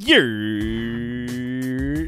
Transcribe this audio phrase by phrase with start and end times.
[0.00, 0.20] Yeah,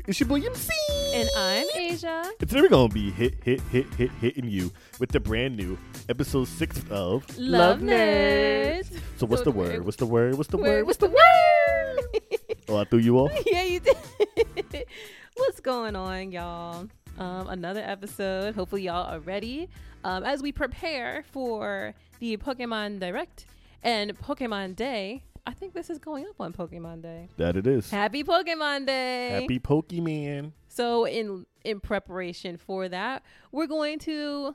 [0.06, 0.72] it's your boy MC.
[1.12, 2.22] And I'm Asia.
[2.38, 4.70] And today we're gonna be hit, hit, hit, hit, hitting you
[5.00, 5.76] with the brand new
[6.08, 8.96] episode six of Love Nerds.
[9.16, 9.84] So what's the word?
[9.84, 10.36] What's the word?
[10.36, 10.86] What's the Word, word?
[10.86, 12.20] What's the word?
[12.68, 13.32] Oh, I threw you off.
[13.46, 13.96] yeah, you did.
[15.34, 16.86] What's going on, y'all?
[17.18, 18.54] Um, another episode.
[18.54, 19.68] Hopefully, y'all are ready
[20.04, 23.46] um, as we prepare for the Pokemon Direct
[23.82, 25.24] and Pokemon Day.
[25.46, 27.28] I think this is going up on Pokemon Day.
[27.36, 27.90] That it is.
[27.90, 29.40] Happy Pokemon Day!
[29.40, 30.52] Happy Pokemon.
[30.68, 33.22] So in in preparation for that,
[33.52, 34.54] we're going to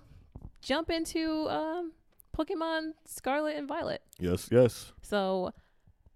[0.61, 1.91] jump into um,
[2.37, 4.01] Pokemon Scarlet and Violet.
[4.19, 4.91] Yes, yes.
[5.01, 5.51] So,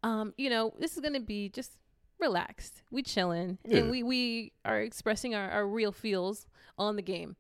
[0.04, 1.72] um, you know, this is gonna be just
[2.20, 2.82] relaxed.
[2.92, 3.78] We chilling Yeah.
[3.80, 7.36] and we we are expressing our, our real feels on the game.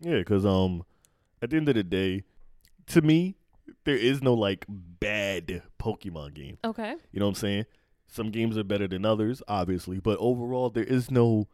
[0.00, 0.84] Yeah, because um,
[1.42, 2.24] at the end of the day,
[2.88, 3.36] to me,
[3.84, 6.58] there is no like bad Pokemon game.
[6.64, 6.94] Okay.
[7.12, 7.66] You know what I'm saying?
[8.06, 11.46] Some games are better than others, obviously, but overall, there is no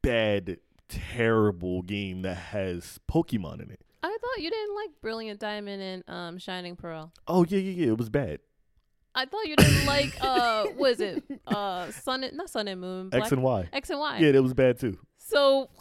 [0.00, 3.80] bad, terrible game that has Pokemon in it.
[4.02, 7.12] I thought you didn't like Brilliant Diamond and um Shining Pearl.
[7.26, 7.92] Oh yeah, yeah, yeah.
[7.92, 8.40] It was bad.
[9.14, 11.24] I thought you didn't like uh what is it?
[11.46, 13.10] Uh Sun and not Sun and Moon.
[13.12, 13.68] X and Y.
[13.72, 14.18] X and Y.
[14.18, 14.98] Yeah, that was bad too.
[15.18, 15.70] So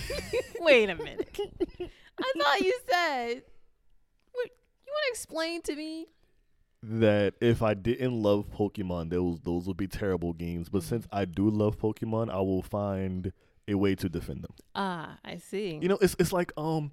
[0.60, 1.38] wait a minute.
[1.80, 3.42] I thought you said
[4.92, 6.06] want to explain to me?
[6.84, 10.68] That if I didn't love Pokemon, those those would be terrible games.
[10.68, 13.32] But since I do love Pokemon, I will find
[13.68, 14.52] a way to defend them.
[14.74, 15.78] Ah, I see.
[15.80, 16.90] You know, it's it's like um,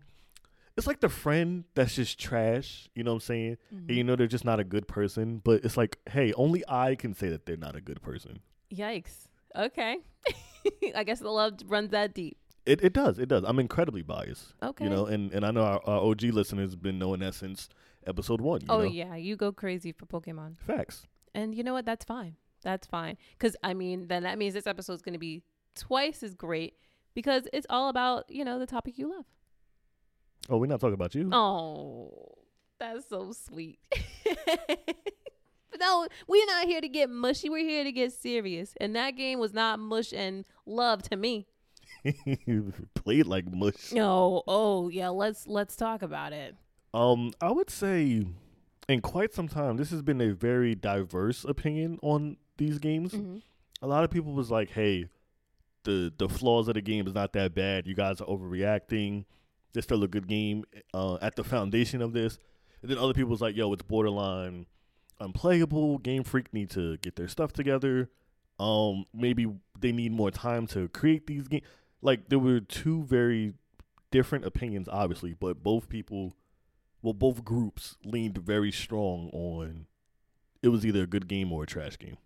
[0.78, 2.88] it's like the friend that's just trash.
[2.94, 3.58] You know what I'm saying?
[3.72, 5.42] And you know they're just not a good person.
[5.44, 8.40] But it's like, hey, only I can say that they're not a good person.
[8.74, 9.28] Yikes.
[9.56, 9.98] Okay.
[10.96, 12.38] I guess the love runs that deep.
[12.66, 13.18] It it does.
[13.20, 13.44] It does.
[13.46, 14.54] I'm incredibly biased.
[14.62, 14.84] Okay.
[14.84, 17.70] You know, and, and I know our, our OG listeners have been knowing that since
[18.08, 18.62] episode one.
[18.62, 18.84] You oh know?
[18.84, 20.58] yeah, you go crazy for Pokemon.
[20.60, 21.08] Facts.
[21.34, 21.86] And you know what?
[21.86, 22.36] That's fine.
[22.62, 23.18] That's fine.
[23.38, 25.44] Cuz I mean, then that means this episode is going to be
[25.76, 26.76] twice as great
[27.14, 29.26] because it's all about, you know, the topic you love.
[30.50, 31.30] Oh, we're not talking about you.
[31.32, 32.38] Oh,
[32.80, 33.80] that's so sweet.
[34.46, 37.50] but no, we're not here to get mushy.
[37.50, 38.74] We're here to get serious.
[38.80, 41.48] And that game was not mush and love to me.
[42.96, 43.92] Played like mush.
[43.92, 44.44] No.
[44.48, 46.56] Oh, yeah, let's let's talk about it.
[46.94, 48.26] Um, I would say
[48.88, 53.14] in quite some time, this has been a very diverse opinion on these games.
[53.14, 53.42] Mhm.
[53.82, 55.10] A lot of people was like, "Hey,
[55.84, 57.88] the the flaws of the game is not that bad.
[57.88, 59.26] You guys are overreacting.
[59.74, 62.38] There's still a good game uh, at the foundation of this."
[62.82, 64.66] And then other people was like, "Yo, it's borderline
[65.20, 65.98] unplayable.
[66.00, 68.10] Game Freak need to get their stuff together.
[68.60, 69.48] Um, maybe
[69.80, 71.64] they need more time to create these games."
[72.02, 73.54] Like there were two very
[74.12, 76.34] different opinions, obviously, but both people,
[77.02, 79.86] well, both groups leaned very strong on
[80.62, 82.18] it was either a good game or a trash game.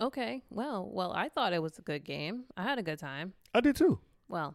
[0.00, 0.42] Okay.
[0.50, 2.44] Well, well, I thought it was a good game.
[2.56, 3.34] I had a good time.
[3.54, 3.98] I did too.
[4.28, 4.54] Well,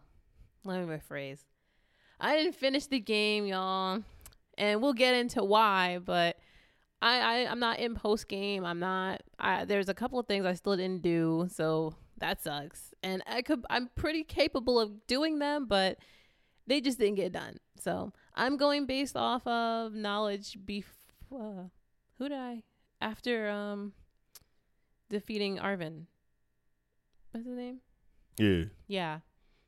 [0.64, 1.44] let me rephrase.
[2.20, 4.02] I didn't finish the game, y'all,
[4.56, 6.00] and we'll get into why.
[6.04, 6.36] But
[7.00, 8.64] I, I I'm not in post game.
[8.64, 9.22] I'm not.
[9.38, 12.92] I, there's a couple of things I still didn't do, so that sucks.
[13.04, 13.64] And I could.
[13.70, 15.98] I'm pretty capable of doing them, but
[16.68, 17.56] they just didn't get done.
[17.80, 20.56] So I'm going based off of knowledge.
[20.64, 20.84] Bef-
[21.34, 21.64] uh,
[22.18, 22.62] who did I
[23.00, 23.92] after um
[25.08, 26.06] defeating Arven?
[27.32, 27.80] What's his name?
[28.38, 28.64] Yeah.
[28.86, 29.18] Yeah.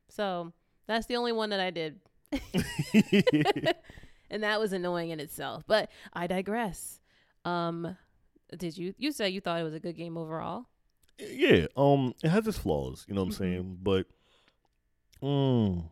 [0.09, 0.53] So
[0.87, 2.01] that's the only one that I did.
[4.31, 5.65] and that was annoying in itself.
[5.67, 7.01] But I digress.
[7.45, 7.97] Um
[8.57, 10.67] did you you said you thought it was a good game overall?
[11.19, 11.67] yeah.
[11.77, 13.39] Um, it has its flaws, you know what I'm Mhm.
[13.39, 14.07] saying, but
[15.23, 15.85] mm,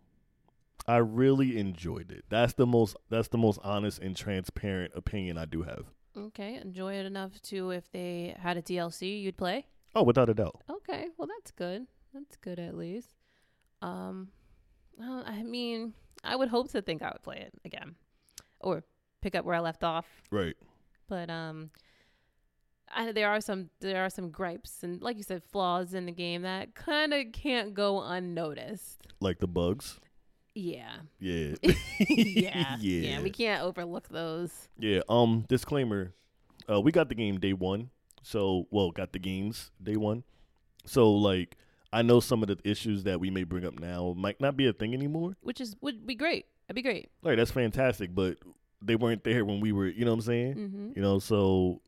[0.89, 2.25] I really enjoyed it.
[2.31, 2.97] That's the most.
[3.11, 5.85] That's the most honest and transparent opinion I do have.
[6.17, 6.55] Okay.
[6.57, 9.67] Enjoy it enough to if they had a DLC you'd play?
[9.95, 10.63] Oh, without a doubt.
[10.69, 11.09] Okay.
[11.17, 11.87] Well that's good.
[12.15, 13.11] That's good at least.
[13.83, 14.29] Um
[14.99, 15.93] well, I mean,
[16.25, 17.95] I would hope to think I would play it again.
[18.61, 18.83] Or
[19.21, 20.07] pick up where I left off.
[20.31, 20.57] Right.
[21.09, 21.71] but um
[22.91, 26.13] I, there are some there are some gripes and like you said flaws in the
[26.13, 30.01] game that kind of can't go unnoticed Like the bugs.
[30.59, 31.55] Yeah Yeah.
[31.63, 32.77] yeah yeah.
[32.81, 35.01] yeah we can't overlook those Yeah.
[35.09, 35.45] Um.
[35.49, 36.13] Disclaimer.
[36.71, 37.91] Uh, we got the game day one.
[38.23, 40.23] So, well, got the games day one.
[40.85, 41.57] So, like,
[41.93, 44.67] I know some of the issues that we may bring up now might not be
[44.67, 45.37] a thing anymore.
[45.41, 48.37] which is would be great that'd be great Like, that's fantastic, but
[48.83, 49.87] they weren't there when we were.
[49.87, 50.55] You know what I'm saying?
[50.57, 50.91] mm-hmm.
[50.97, 51.81] You know, so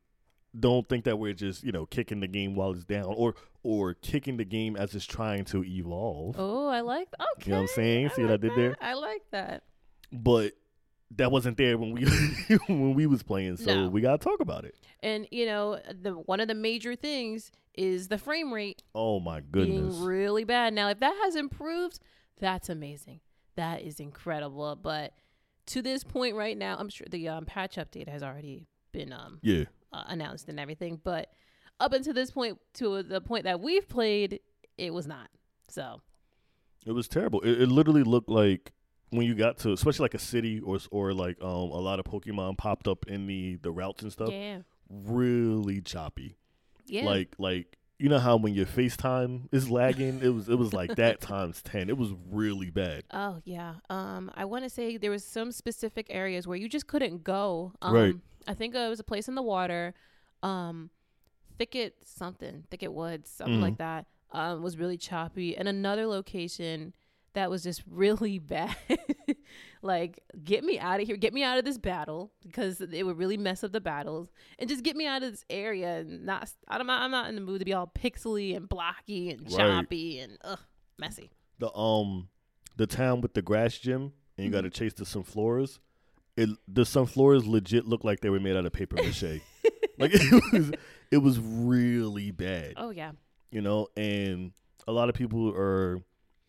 [0.59, 3.95] don't think that we're just you know kicking the game while it's down or or
[3.95, 6.35] kicking the game as it's trying to evolve.
[6.39, 7.27] oh i like that.
[7.37, 8.11] okay You know what I'm saying?
[8.17, 8.77] See what I like did there?
[8.81, 9.63] i like that
[10.13, 10.53] But
[11.17, 12.05] that wasn't there when we
[12.69, 13.57] when we was playing.
[13.59, 13.89] So No.
[13.89, 14.75] we gotta talk about it.
[15.03, 19.41] And you know, the one of the major things is the frame rate Oh my
[19.41, 19.95] goodness.
[19.97, 20.73] being really bad.
[20.73, 21.99] Now, if that has improved,
[22.41, 23.21] that's amazing.
[23.57, 24.77] That is incredible.
[24.77, 25.13] But
[25.67, 29.39] to this point right now, I'm sure the um, patch update has already been um,
[29.43, 29.65] yeah.
[29.93, 31.01] Uh, announced and everything.
[31.03, 31.31] But
[31.79, 34.41] up until this point, to the point that we've played,
[34.79, 35.29] it was not.
[35.69, 36.01] So
[36.87, 37.41] It was terrible.
[37.41, 38.73] It, it literally looked like
[39.11, 42.05] when you got to, especially like a city or or like um a lot of
[42.07, 44.31] Pokemon popped up in the the routes and stuff.
[44.31, 46.37] yeah, Really choppy.
[46.87, 47.05] yeah.
[47.05, 50.97] Like like you know how when your FaceTime is lagging, it was it was like
[50.97, 51.89] that times ten.
[51.89, 53.05] It was really bad.
[53.13, 53.75] Oh yeah.
[53.91, 57.73] Um, I want to say there was some specific areas where you just couldn't go.
[57.83, 58.15] Um, Right.
[58.49, 59.95] I think uh, it was a place in the water,
[60.43, 60.91] um,
[61.59, 63.63] thicket something, thicket woods, something Mhm.
[63.63, 64.07] like that.
[64.33, 66.95] Um, was really choppy, and another location
[67.35, 68.77] that was just really bad.
[69.83, 73.19] Like, get me out of here, get me out of this battle because it would
[73.19, 75.99] really mess up the battles, and just get me out of this area.
[76.01, 79.31] And not, I'm not, I'm not in the mood to be all pixely and blocky
[79.31, 79.57] and Right.
[79.57, 80.61] choppy and ugh,
[80.99, 81.31] messy.
[81.59, 82.29] The um
[82.77, 84.85] the town with the grass gym and you got to Mm-hmm.
[84.85, 85.79] chase the sunflowers.
[86.37, 89.23] It the sunflowers legit looked like they were made out of paper mache.
[89.99, 90.73] like it was
[91.11, 92.75] it was really bad.
[92.77, 93.13] Oh yeah.
[93.51, 94.53] you know, and
[94.89, 96.01] a lot of people are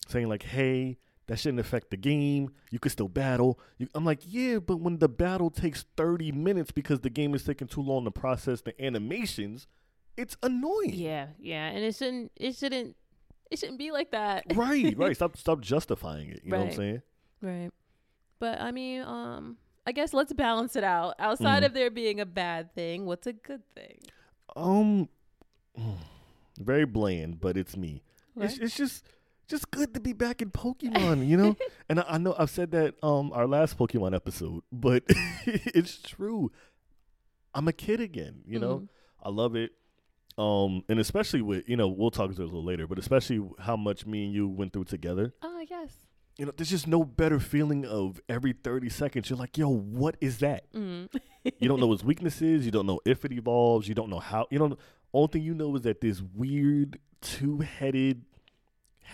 [0.07, 0.97] saying like, "Hey,
[1.31, 2.51] that shouldn't affect the game.
[2.71, 6.71] You could still battle." You, I'm like, "Yeah, but when the battle takes 30 minutes
[6.71, 9.67] because the game is taking too long to process the animations,
[10.17, 12.95] it's annoying." Yeah, yeah, and it shouldn't it shouldn't
[13.49, 14.43] it shouldn't be like that.
[14.53, 15.15] right, right.
[15.15, 16.41] Stop, stop justifying it.
[16.43, 17.01] You know what I'm saying?
[17.41, 17.69] Right.
[18.39, 19.57] But I mean, um
[19.87, 21.15] I guess let's balance it out.
[21.17, 21.65] Outside Mhm.
[21.67, 23.97] of there being a bad thing, what's a good thing?
[24.55, 25.09] Um,
[26.59, 28.03] very bland, but it's me.
[28.37, 29.05] It's, it's just
[29.51, 31.55] just good to be back in Pokemon, you know.
[31.89, 35.03] and I, I know I've said that um our last Pokemon episode, but
[35.45, 36.51] it's true.
[37.53, 38.79] I'm a kid again, you know.
[38.79, 38.87] Mhm.
[39.23, 39.71] I love it.
[40.37, 43.41] Um, and especially with you know we'll talk about it a little later, but especially
[43.59, 45.33] how much me and you went through together.
[45.43, 45.93] Oh yes.
[46.37, 49.29] You know, there's just no better feeling of every 30 seconds.
[49.29, 50.71] You're like, yo, what is that?
[50.73, 51.09] Mm.
[51.59, 52.65] You don't know its weaknesses.
[52.65, 53.87] You don't know if it evolves.
[53.87, 54.47] You don't know how.
[54.49, 54.79] You don't.
[55.13, 58.23] Only thing you know is that this weird two-headed,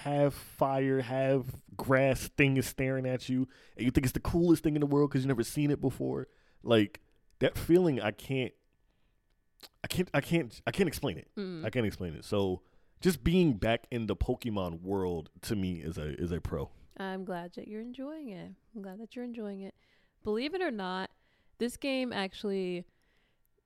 [0.03, 1.44] half fire, half
[1.75, 4.88] grass thing is staring at you, and you think it's the coolest thing in the
[4.88, 6.27] world because you've never seen it before.
[6.63, 7.01] Like
[7.39, 8.53] that feeling, I can't.
[9.83, 10.09] I can't.
[10.13, 10.61] I can't.
[10.67, 11.27] I can't explain it.
[11.38, 11.65] Mm.
[11.65, 12.25] I can't explain it.
[12.25, 12.61] So,
[13.01, 16.69] just being back in the Pokemon world to me is a is a pro.
[16.97, 18.51] I'm glad that you're enjoying it.
[18.75, 19.75] I'm glad that you're enjoying it.
[20.23, 21.09] Believe it or not,
[21.59, 22.85] this game actually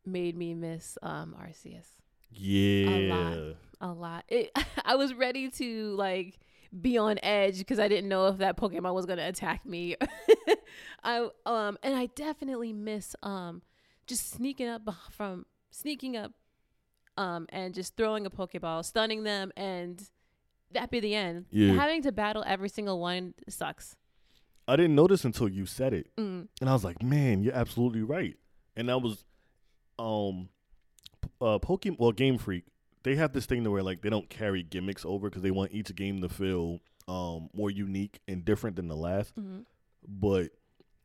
[0.05, 1.87] made me miss um Arceus.
[2.29, 3.53] Yeah.
[3.81, 4.23] A lot.
[4.27, 4.51] It,
[4.85, 6.39] I was ready to like
[6.79, 9.95] be on edge because I didn't know if that Pokemon was gonna attack me.
[11.03, 13.61] I um and I definitely miss um
[14.07, 16.31] just sneaking up from sneaking up
[17.17, 20.01] um and just throwing a Pokeball, stunning them, and
[20.71, 21.45] that be the end.
[21.51, 21.73] Yeah.
[21.73, 23.95] Having to battle every single one sucks.
[24.67, 26.07] I didn't notice until you said it.
[26.17, 26.47] Mm.
[26.61, 28.37] And I was like, man, you're absolutely right.
[28.75, 29.25] And that was,
[29.99, 30.49] um,
[31.41, 32.63] uh, Pokemon, well, Game Freak,
[33.03, 35.71] they have this thing to where like they don't carry gimmicks over because they want
[35.71, 39.33] each game to feel um more unique and different than the last.
[39.35, 39.61] hmm
[40.07, 40.51] But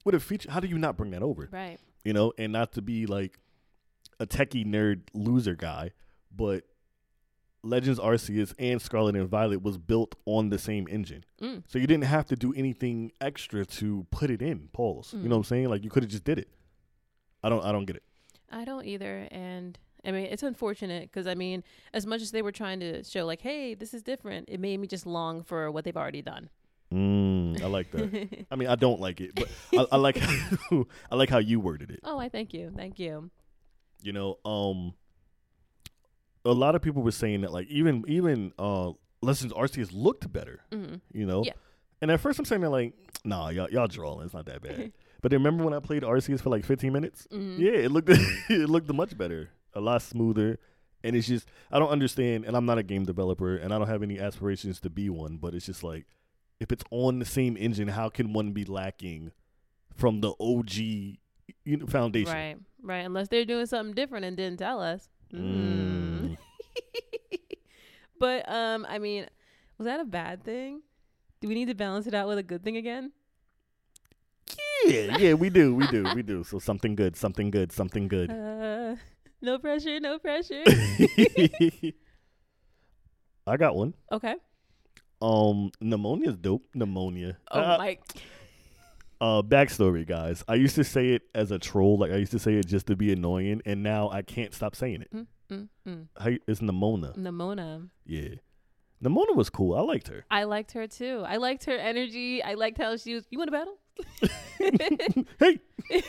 [0.05, 1.49] with a feature, how do you not bring that over?
[1.51, 1.79] Right.
[2.05, 3.39] You know, and not to be like
[4.21, 5.91] a techie nerd loser guy,
[6.35, 6.65] but
[7.63, 11.25] Legends Arceus and Scarlet and Violet was built on the same engine.
[11.43, 11.65] Mm.
[11.67, 15.13] So you didn't have to do anything extra to put it in, Pauls.
[15.13, 15.69] You know what I'm saying?
[15.69, 16.49] Like you could have just did it.
[17.43, 18.03] I don't I don't get it.
[18.51, 19.27] I don't either.
[19.33, 19.77] And
[20.07, 23.27] I mean, it's unfortunate because I mean, as much as they were trying to show,
[23.27, 26.49] like, hey, this is different, it made me just long for what they've already done.
[26.95, 28.47] Mm, I like that.
[28.51, 31.59] I mean, I don't like it, but I, I like how, I like how you
[31.59, 32.01] worded it.
[32.05, 32.73] oh, I thank you.
[32.77, 33.31] Thank you.
[34.03, 34.95] You know, um
[36.45, 40.61] a lot of people were saying that like even even uh Legends Arceus looked better,
[40.73, 41.43] hmm you know?
[41.43, 41.53] Yeah.
[42.03, 42.93] And at first I'm saying that like,
[43.25, 44.93] nah, y'all y'all drawing, it's not that bad.
[45.23, 47.27] but then remember when I played Arceus for like 15 minutes?
[47.31, 48.09] hmm Yeah, it looked
[48.49, 50.59] it looked much better, a lot smoother,
[51.05, 53.89] and it's just I don't understand, and I'm not a game developer, and I don't
[53.89, 56.07] have any aspirations to be one, but it's just like
[56.59, 59.33] if it's on the same engine, how can one be lacking
[59.95, 60.75] from the OG
[61.65, 62.33] you know, foundation?
[62.33, 62.57] Right.
[62.83, 63.05] Right.
[63.05, 65.09] Unless they're doing something different and didn't tell us.
[65.33, 66.37] Mm.
[66.37, 66.37] Mm.
[68.19, 69.27] but um, I mean,
[69.79, 70.83] was that a bad thing?
[71.41, 73.13] Do we need to balance it out with a good thing again?
[74.85, 76.45] Yeah, yeah, we do, we do, we do.
[76.45, 78.31] So something good, something good, something good.
[78.57, 78.95] Uh,
[79.47, 79.99] no pressure.
[80.01, 80.63] No pressure.
[83.47, 83.95] I got one.
[84.13, 84.35] okay.
[85.23, 86.65] Um, pneumonia's dope.
[86.75, 87.39] Pneumonia.
[87.51, 87.99] Oh Uh, my.
[89.19, 90.45] Uh, backstory, guys.
[90.47, 92.87] I used to say it as a troll, like I used to say it just
[92.89, 95.11] to be annoying, and now I can't stop saying it.
[95.15, 96.39] Mm, mm, mm.
[96.47, 97.17] It's Nemona.
[97.17, 97.89] Nemona.
[98.05, 98.35] Yeah,
[99.03, 99.75] Nemona was cool.
[99.75, 100.27] I liked her.
[100.31, 101.25] I liked her too.
[101.27, 102.43] I liked her energy.
[102.43, 103.25] I liked how she was.
[103.31, 103.79] You want to battle?
[105.39, 105.61] Hey,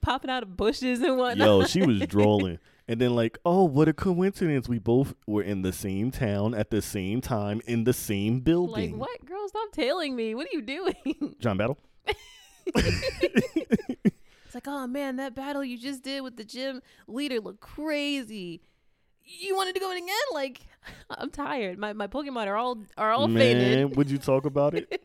[0.00, 1.46] Popping out of bushes and whatnot.
[1.46, 2.58] yo, she was drolling,
[2.88, 4.68] and then like, oh, what a coincidence!
[4.68, 8.98] We both were in the same town at the same time in the same building.
[8.98, 9.46] like what, girl?
[9.48, 10.34] Stop tailing me.
[10.34, 11.36] What are you doing?
[11.40, 11.78] John Battle.
[12.66, 18.60] It's like, oh man, that battle you just did with the gym leader looked crazy.
[19.24, 20.14] You wanted to go in again?
[20.32, 20.60] Like,
[21.10, 21.78] I'm tired.
[21.78, 23.96] My my Pokemon are all are all Man, faded.
[23.96, 25.02] would you talk about it?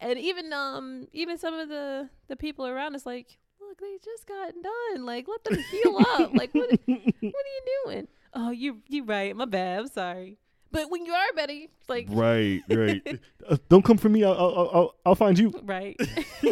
[0.00, 4.26] And even um even some of the the people around us like, look, they just
[4.26, 5.04] got done.
[5.06, 6.32] Like, let them heal up.
[6.34, 8.08] Like, what what are you doing?
[8.34, 9.34] Oh, you you right.
[9.34, 9.80] My bad.
[9.80, 10.38] I'm sorry.
[10.70, 11.54] But when you are better,
[11.88, 13.20] like right, right.
[13.48, 14.22] Uh, don't come for me.
[14.22, 15.50] I'll, I'll, I'll, I'll find you.
[15.62, 15.96] right.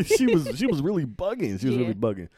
[0.07, 1.61] she was, she was really bugging.
[1.61, 1.81] She was Yeah.
[1.83, 2.29] really bugging.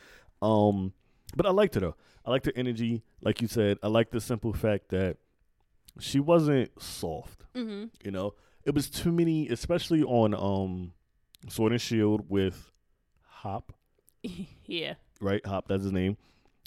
[0.43, 0.93] Um,
[1.37, 1.95] but I liked her though.
[2.27, 3.05] I liked her energy.
[3.23, 5.19] Like you said, I liked the simple fact that
[6.01, 7.45] she wasn't soft.
[7.55, 8.35] hmm You know,
[8.65, 10.93] it was too many, especially on um,
[11.49, 12.71] Sword and Shield with
[13.23, 13.73] Hop.
[14.67, 14.95] yeah.
[15.21, 15.45] right?
[15.47, 16.17] Hop, that's his name.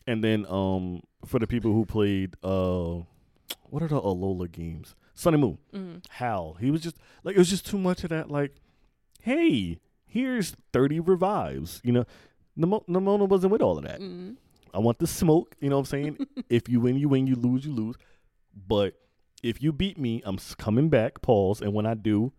[0.08, 3.00] And then um for the people who played uh
[3.70, 4.96] what are the Alola games?
[5.14, 5.58] Sun and Moon.
[5.74, 6.56] hmm Hau.
[6.60, 8.56] He was just like it was just too much of that like,
[9.22, 11.82] hey, here's thirty revives.
[11.84, 12.06] You know,
[12.58, 14.00] Nemona wasn't with all of that.
[14.00, 14.32] hmm
[14.74, 16.28] I want the smoke, you know what I'm saying?
[16.50, 17.98] if you win, you win, you lose, you lose.
[18.68, 18.94] But
[19.44, 22.32] if you beat me, I'm coming back, pause, and when I do,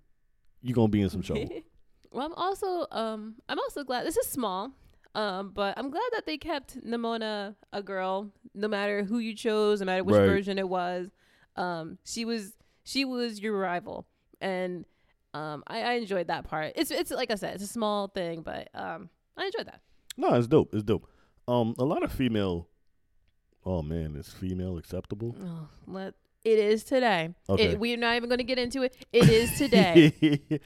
[0.63, 1.49] you're gonna be in some trouble.
[2.13, 4.73] well, I'm also um I'm also glad this is small.
[5.15, 9.81] Um, but I'm glad that they kept Nemona a girl, no matter who you chose,
[9.81, 10.25] no matter which Right.
[10.25, 11.11] version it was.
[11.55, 12.55] Um, she was
[12.85, 14.07] she was your rival,
[14.41, 14.87] and
[15.35, 16.73] um, I, I enjoyed that part.
[16.77, 19.81] It's it's like I said, it's a small thing, but um, I enjoyed that.
[20.17, 20.75] No, it's dope.
[20.75, 21.07] It's dope.
[21.47, 22.69] Um, a lot of female.
[23.67, 25.37] Oh man, is female acceptable?
[25.45, 26.15] Oh, let
[26.45, 27.35] it is today.
[27.49, 27.73] Okay.
[27.73, 28.97] It, we're not even going to get into it.
[29.13, 30.41] It is today.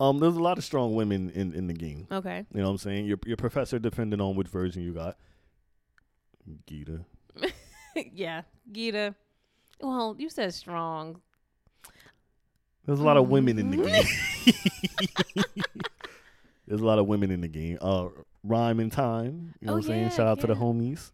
[0.00, 2.06] um, there's a lot of strong women in in the game.
[2.10, 2.44] okay.
[2.52, 3.06] You know what I'm saying?
[3.06, 5.16] Your your professor, depending on which version you got.
[6.68, 7.04] Geeta.
[8.12, 9.14] yeah, Geeta.
[9.80, 11.20] Well, you said strong.
[12.86, 15.34] There's a lot of women in the game.
[16.68, 17.78] There's a lot of women in the game.
[17.80, 18.08] Uh,
[18.44, 19.54] rhyme and time.
[19.60, 20.10] You know Oh, what I'm saying?
[20.10, 21.10] Shout out to the homies.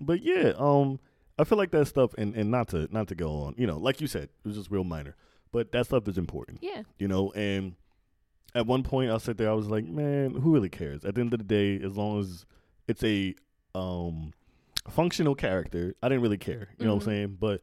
[0.00, 0.98] But yeah, um,
[1.38, 3.54] I feel like that stuff, and and not to not to go on.
[3.56, 5.16] You know, like you said, it was just real minor.
[5.52, 6.58] But that stuff is important.
[6.62, 6.82] Yeah.
[6.98, 7.74] you know and
[8.54, 11.20] at one point i sat there i was like man who really cares at the
[11.20, 12.44] end of the day as long as
[12.86, 13.34] it's a
[13.74, 14.32] um
[14.88, 17.62] functional character i didn't really care you know what i'm saying but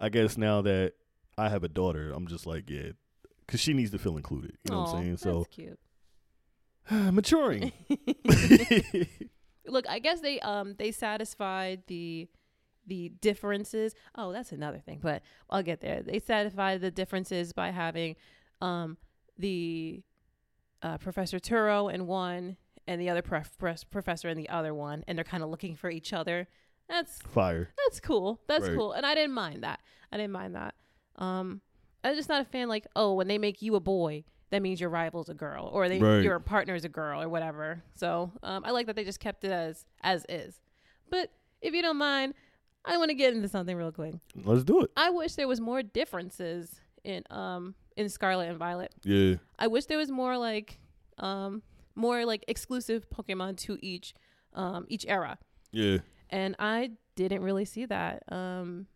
[0.00, 0.92] i guess now that
[1.36, 2.90] i have a daughter i'm just like yeah
[3.46, 5.78] because she needs to feel included you know what i'm saying so that's cute.
[7.14, 7.72] maturing
[9.68, 12.28] Look, I guess they um they satisfied the
[12.86, 13.94] the differences.
[14.14, 16.02] Oh, that's another thing, but I'll get there.
[16.02, 18.16] They satisfied the differences by having
[18.60, 18.96] um
[19.38, 20.02] the
[20.86, 23.58] uh, Professor Turo in one and the other prof-
[23.90, 26.46] professor in the other one, and they're kind of looking for each other.
[26.88, 28.40] That's fire that's cool.
[28.46, 28.76] That's Right.
[28.76, 29.80] cool, and I didn't mind that.
[30.12, 30.74] I didn't mind that.
[31.16, 31.60] Um,
[32.04, 32.68] I'm just not a fan.
[32.68, 35.88] Like, oh, when they make you a boy, that means your rival's a girl, or
[35.88, 36.22] they Right.
[36.22, 37.82] your partner's a girl, or whatever.
[37.94, 40.60] So, um, I like that they just kept it as as is.
[41.10, 42.34] But if you don't mind,
[42.84, 44.14] I want to get into something real quick.
[44.44, 48.92] let's do it I wish there was more differences in um in Scarlet and Violet.
[49.02, 50.78] yeah I wish there was more like
[51.18, 51.62] um
[51.94, 54.14] more like exclusive Pokemon to each
[54.52, 55.38] um each era
[55.72, 55.98] yeah
[56.30, 58.22] and I didn't really see that.
[58.28, 58.86] Um,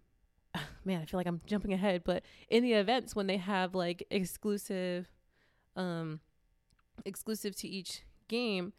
[0.84, 4.06] man, I feel like I'm jumping ahead, but in the events when they have like
[4.10, 5.08] exclusive,
[5.76, 6.20] um,
[7.04, 8.72] exclusive to each game,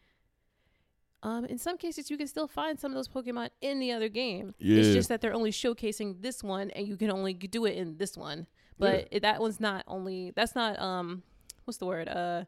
[1.24, 4.10] um, in some cases you can still find some of those Pokemon in the other
[4.10, 4.56] game.
[4.60, 4.80] Yeah.
[4.80, 7.98] It's just that they're only showcasing this one, and you can only do it in
[7.98, 8.48] this one.
[8.78, 10.32] But it, that one's not only.
[10.36, 11.24] That's not um,
[11.66, 12.08] what's the word?
[12.08, 12.46] Uh,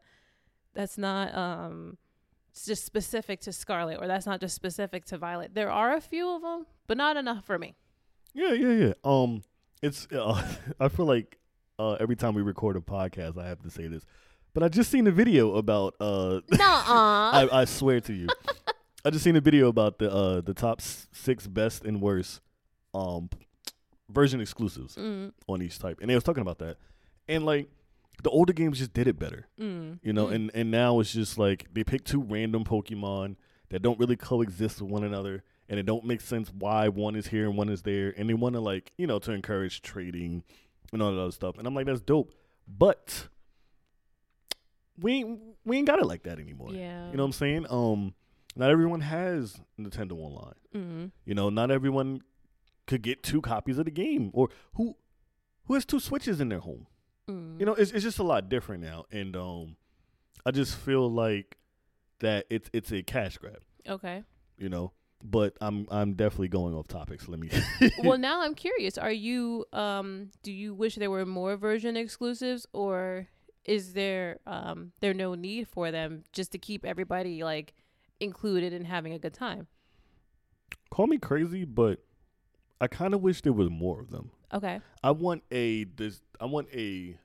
[0.74, 1.98] that's not um
[2.52, 5.56] it's just specific to Scarlet, or that's not just specific to Violet.
[5.56, 7.76] There are a few of them, but not enough for me.
[8.34, 8.94] Yeah, yeah, yeah.
[9.04, 9.42] Um,
[9.82, 10.44] it's uh,
[10.80, 11.38] I feel like
[11.80, 14.06] uh, every time we record a podcast, I have to say this,
[14.54, 16.62] but I just seen a video about uh, Nuh-uh.
[16.92, 18.28] I, I swear to you,
[19.06, 22.40] I just seen a video about the uh the top six best and worst
[22.94, 23.30] um
[24.10, 26.78] version exclusives mm, on each type, and they was talking about that,
[27.28, 27.70] and like
[28.22, 30.36] the older games just did it better, mm, you know, mm.
[30.36, 33.36] and and now it's just like they pick two random Pokemon
[33.70, 35.44] that don't really coexist with one another.
[35.70, 38.34] And it don't make sense why one is here and one is there, and they
[38.34, 40.44] want to like you know to encourage trading
[40.92, 41.58] and all that other stuff.
[41.58, 42.34] And I'm like, that's dope,
[42.68, 43.30] but
[45.00, 46.70] we ain't we ain't got it like that anymore.
[46.72, 47.10] Yeah.
[47.10, 47.66] You know what I'm saying?
[47.70, 48.14] Um,
[48.56, 50.54] not everyone has Nintendo Online.
[50.76, 51.06] Mm-hmm.
[51.26, 52.22] You know, not everyone
[52.88, 54.96] could get two copies of the game, or who
[55.66, 56.88] who has two Switches in their home.
[57.30, 57.60] Mm.
[57.60, 59.76] You know, it's it's just a lot different now, and um,
[60.46, 61.58] I just feel like
[62.20, 63.62] that it's it's a cash grab.
[63.88, 64.24] Okay.
[64.58, 67.28] You know, but I'm I'm definitely going off topics.
[67.28, 67.50] Let me.
[68.04, 68.98] well, now I'm curious.
[68.98, 73.28] Are you um do you wish there were more version exclusives or
[73.66, 77.74] is there um there no need for them just to keep everybody like
[78.20, 79.68] included and having a good time?
[80.92, 82.00] Call me crazy, but
[82.84, 84.32] I kind of wish there was more of them.
[84.54, 84.80] Okay.
[85.04, 87.18] I want a this I want a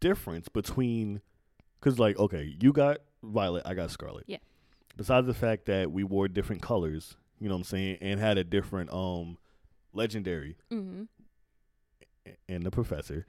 [0.00, 1.20] difference between
[1.80, 4.24] cuz like okay, you got Violet, I got Scarlet.
[4.26, 4.38] Yeah.
[4.96, 8.38] Besides the fact that we wore different colors, you know what I'm saying, and had
[8.38, 9.38] a different um
[9.92, 11.04] legendary Mm-hmm.
[12.48, 13.26] and the professor.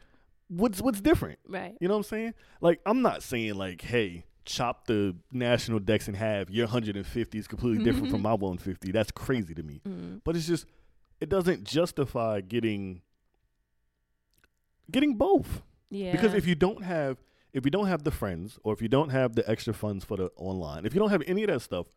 [0.48, 1.40] What's what's different?
[1.48, 1.76] Right.
[1.80, 2.34] You know what I'm saying?
[2.62, 6.50] Like I'm not saying like, hey, chop the national dex in half.
[6.50, 8.92] Your 150 is completely different from my 150.
[8.92, 9.82] That's crazy to me.
[9.88, 10.18] Mm-hmm.
[10.24, 10.66] But it's just
[11.20, 13.02] it doesn't justify getting
[14.92, 15.62] getting both.
[15.90, 16.12] Yeah.
[16.12, 17.18] Because if you don't have
[17.54, 20.18] if you don't have the friends or if you don't have the extra funds for
[20.18, 21.88] the online, if you don't have any of that stuff,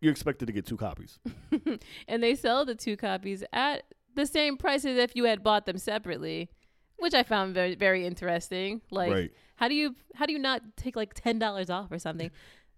[0.00, 1.18] you're expected to get two copies.
[2.08, 3.84] and they sell the two copies at
[4.14, 6.50] the same price as if you had bought them separately,
[6.98, 8.82] which I found very very interesting.
[8.90, 9.30] Like right.
[9.56, 12.30] how do you how do you not take like ten dollars off or something?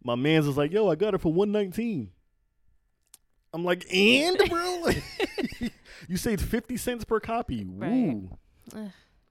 [0.03, 2.11] My man's is like, yo, I got it for 119.
[3.53, 4.89] I'm like, and bro,
[6.09, 7.67] you saved 50 cents per copy.
[7.69, 7.91] Right.
[7.91, 8.39] Woo.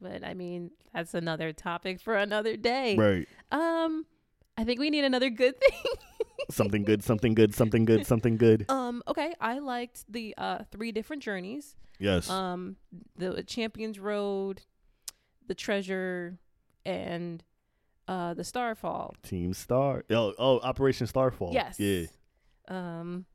[0.02, 2.96] But I mean, that's another topic for another day.
[2.96, 3.28] Right.
[3.52, 4.06] Um,
[4.58, 5.84] I think we need another good thing.
[6.50, 8.66] Something good, something good, something good, something good.
[8.70, 11.76] um, okay, I liked the uh three different journeys.
[12.00, 12.30] Yes.
[12.30, 12.78] Um,
[13.16, 14.62] the Champions Road,
[15.48, 16.38] the Treasure,
[16.86, 17.44] and
[18.08, 19.16] uh the Starfall.
[19.24, 20.06] Team Star.
[20.10, 21.54] Oh, oh, Operation Starfall.
[21.54, 21.80] Yes.
[21.80, 22.06] Yeah.
[22.68, 23.26] Um,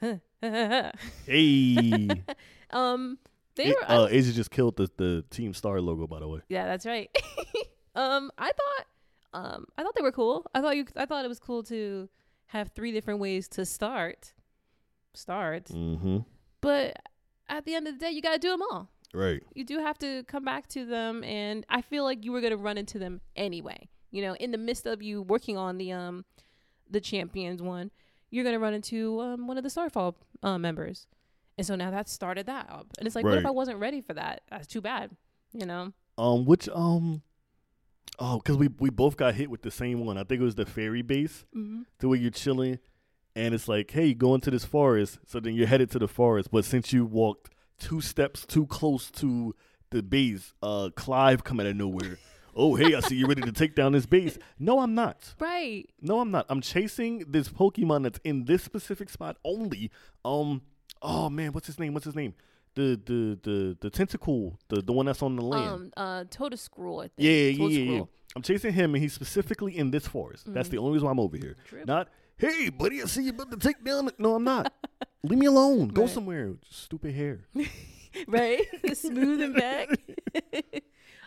[0.00, 2.08] Hey.
[2.70, 3.18] um,
[3.56, 3.90] they It- were.
[3.90, 6.40] uh, Asia just killed the, the Team Star logo, by the way.
[6.48, 7.10] Yeah, that's right.
[7.94, 8.86] um, I thought,
[9.34, 10.46] um, I thought they were cool.
[10.54, 12.08] I thought you, I thought it was cool to
[12.46, 14.32] have three different ways to start,
[15.14, 15.64] start.
[15.66, 16.18] Mm-hmm.
[16.60, 16.96] But
[17.48, 18.90] at the end of the day, you got to do them all.
[19.14, 19.42] Right.
[19.54, 22.58] You do have to come back to them, and I feel like you were gonna
[22.58, 23.88] run into them anyway.
[24.10, 26.26] You know, in the midst of you working on the um,
[26.90, 27.90] the champions one,
[28.30, 31.06] you're gonna run into um one of the Starfall uh, members,
[31.56, 32.86] and so now that started that up.
[32.98, 34.42] And it's like, what if I wasn't ready for that?
[34.50, 35.10] That's too bad.
[35.52, 35.92] You know.
[36.18, 37.22] Um, which um,
[38.18, 40.18] oh, because we we both got hit with the same one.
[40.18, 41.82] I think it was the fairy base, Mm-hmm.
[42.00, 42.78] the way you're chilling,
[43.36, 45.18] and it's like, hey, you go into this forest.
[45.26, 49.10] So then you're headed to the forest, but since you walked two steps too close
[49.12, 49.54] to
[49.90, 52.18] the base, uh, Clive come out of nowhere.
[52.60, 54.36] Oh, hey, I see you're ready to take down this base.
[54.58, 55.32] No, I'm not.
[55.38, 55.88] Right.
[56.00, 56.44] No, I'm not.
[56.48, 59.92] I'm chasing this Pokemon that's in this specific spot only.
[60.24, 60.62] Um,
[61.00, 61.94] oh man, what's his name?
[61.94, 62.34] What's his name?
[62.74, 65.92] The the the the tentacle, the the one that's on the land.
[65.96, 66.04] Um.
[66.04, 66.24] Uh.
[66.24, 66.98] Toedscruel.
[67.04, 67.12] I think.
[67.18, 68.02] yeah, yeah, yeah, yeah.
[68.36, 70.52] I'm chasing him, and he's specifically in this forest.
[70.52, 70.72] That's Mhm.
[70.72, 71.56] the only reason why I'm over here.
[71.86, 74.10] Not, hey, buddy, I see you about to take down.
[74.18, 74.72] No, I'm not.
[75.22, 75.88] Leave me alone.
[75.88, 76.10] Go Right.
[76.10, 76.54] somewhere.
[76.68, 77.40] Stupid hair.
[78.28, 78.66] right?
[78.94, 79.88] Smooth and back.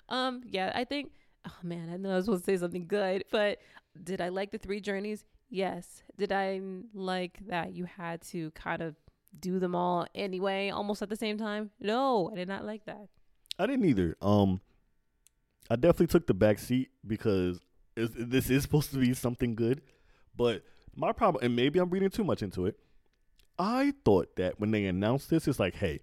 [0.10, 1.12] um, yeah, I think.
[1.46, 3.60] Oh man, I know I was supposed to say something good, but
[4.04, 5.26] did I like the three journeys?
[5.50, 6.04] Yes.
[6.18, 6.62] Did I
[6.94, 8.96] like that you had to kind of
[9.40, 11.72] do them all anyway, almost at the same time?
[11.80, 13.08] No, I did not like that.
[13.58, 14.16] I didn't either.
[14.22, 14.62] Um,
[15.70, 17.60] I definitely took the back seat because
[17.96, 19.82] this is supposed to be something good,
[20.36, 20.64] but
[20.96, 22.78] my problem, and maybe I'm reading too much into it.
[23.60, 26.02] I thought that when they announced this, it's like, hey,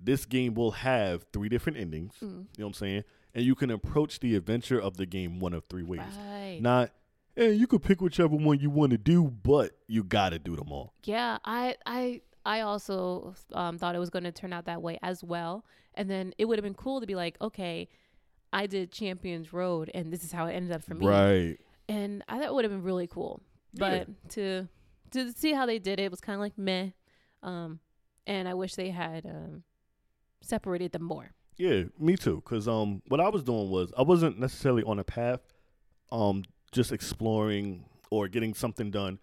[0.00, 2.14] this game will have three different endings.
[2.16, 2.20] Mm.
[2.20, 3.04] You know what I'm saying?
[3.34, 6.00] And you can approach the adventure of the game one of three ways.
[6.18, 6.58] Right.
[6.60, 6.90] Not,
[7.34, 10.54] hey, you could pick whichever one you want to do, but you got to do
[10.56, 10.92] them all.
[11.04, 14.98] Yeah, I I I also um, thought it was going to turn out that way
[15.02, 15.64] as well.
[15.94, 17.88] And then it would have been cool to be like, okay,
[18.52, 21.06] I did Champions Road, and this is how it ended up for me.
[21.06, 21.56] Right.
[21.88, 23.40] and I thought it would have been really cool.
[23.74, 24.68] But to
[25.12, 26.88] to see how they did it was kind of like meh,
[27.42, 27.80] um,
[28.26, 29.62] and I wish they had um,
[30.42, 31.32] separated them more.
[31.56, 32.40] Yeah, me too.
[32.44, 35.40] Cause um, what I was doing was I wasn't necessarily on a path,
[36.10, 39.18] um, just exploring or getting something done.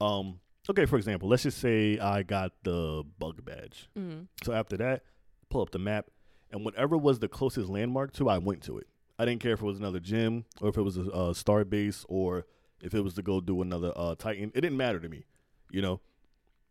[0.00, 3.88] Um, okay, for example, let's just say I got the bug badge.
[3.98, 4.26] Mm.
[4.44, 5.02] So after that,
[5.50, 6.06] pull up the map,
[6.50, 8.86] and whatever was the closest landmark to, I went to it.
[9.18, 11.64] I didn't care if it was another gym or if it was a, a star
[11.64, 12.46] base or
[12.80, 14.50] if it was to go do another uh, Titan.
[14.54, 15.24] It didn't matter to me,
[15.70, 16.00] you know.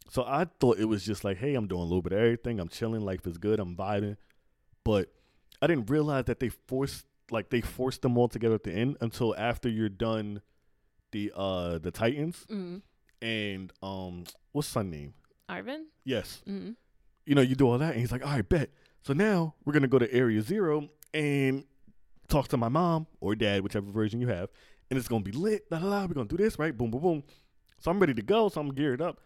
[0.10, 2.60] So I thought it was just like, hey, I'm doing a little bit of everything.
[2.60, 3.02] I'm chilling.
[3.02, 3.60] Life is good.
[3.62, 4.18] I'm vibing.
[4.84, 5.12] But
[5.62, 8.98] I didn't realize that they forced like they forced them all together at the end
[9.02, 10.42] until after you're done
[11.12, 12.82] the uh the Titans Mm.
[13.22, 15.14] and um what's son name?
[15.50, 15.88] Arven.
[16.04, 16.42] Yes.
[16.48, 16.76] Mm.
[17.26, 18.70] You know, you do all that and he's like, All right, bet.
[19.04, 21.64] So now we're gonna go to Area Zero and
[22.28, 24.50] talk to my mom or dad, whichever version you have,
[24.90, 26.76] and it's gonna be lit, la la la, we're gonna do this, right?
[26.78, 27.24] Boom, boom, boom.
[27.80, 29.20] So I'm ready to go, so I'm geared up.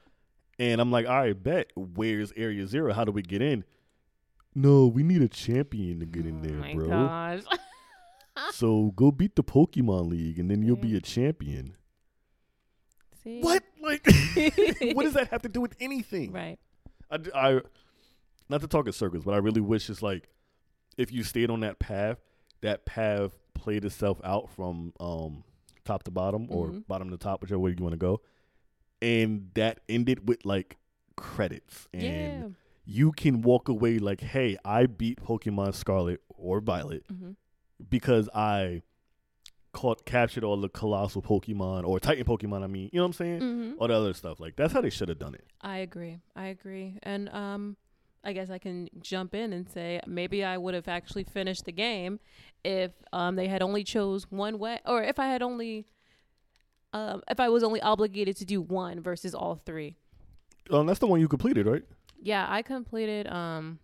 [0.58, 1.72] And I'm like, all right, bet.
[1.76, 2.94] Where's Area Zero?
[2.94, 3.66] How do we get in?
[4.56, 6.88] No, we need a champion to get in oh there, my bro.
[6.88, 7.44] gosh.
[8.52, 11.78] So go beat the Pokemon League, and then you'll be a champion.
[13.24, 13.40] See?
[13.42, 13.64] What?
[13.82, 14.06] Like,
[14.94, 16.34] what does that have to do with anything?
[16.34, 16.60] Right.
[17.10, 17.62] I, I,
[18.50, 20.28] not to talk in circles, but I really wish it's like
[20.98, 22.18] if you stayed on that path,
[22.62, 25.44] that path played itself out from um
[25.86, 26.88] top to bottom or Mhm.
[26.88, 28.20] bottom to top, whichever way you want to go,
[29.02, 30.76] and that ended with like
[31.16, 32.48] credits, and yeah.
[32.86, 37.32] You can walk away like, hey, I beat Pokemon Scarlet or Violet hmm
[37.90, 38.84] because I
[39.74, 42.64] caught captured all the colossal Pokemon or Titan Pokemon.
[42.64, 43.40] I mean, you know what I'm saying?
[43.40, 44.40] hmm All the other stuff.
[44.40, 45.46] Like that's how they should have done it.
[45.62, 46.20] I agree.
[46.36, 46.98] I agree.
[47.04, 47.76] And um
[48.24, 51.74] I guess I can jump in and say maybe I would have actually finished the
[51.74, 52.20] game
[52.64, 55.86] if um they had only chose one way or if I had only
[56.94, 59.98] um if I was only obligated to do one versus all three.
[60.72, 61.84] Um, that's the one you completed, right?
[62.22, 63.80] Yeah, I completed um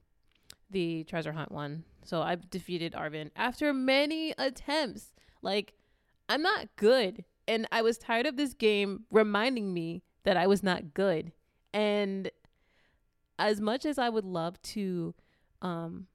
[0.70, 1.84] the treasure hunt one.
[2.04, 5.14] So I've defeated Arven after many attempts.
[5.42, 5.74] Like
[6.30, 10.64] I'm not good and I was tired of this game reminding me that I was
[10.64, 11.32] not good.
[11.74, 12.30] And
[13.40, 15.14] as much as I would love to
[15.62, 16.08] um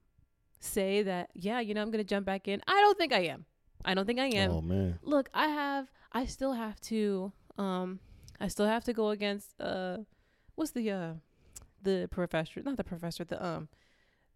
[0.60, 3.20] say that yeah, you know, I'm going to jump back in, I don't think I
[3.26, 3.44] am.
[3.84, 4.98] I don't think I am Oh man.
[5.02, 8.00] look i have i still have to um
[8.40, 9.98] i still have to go against uh
[10.56, 11.12] what's the uh
[11.82, 13.68] the professor not the professor the um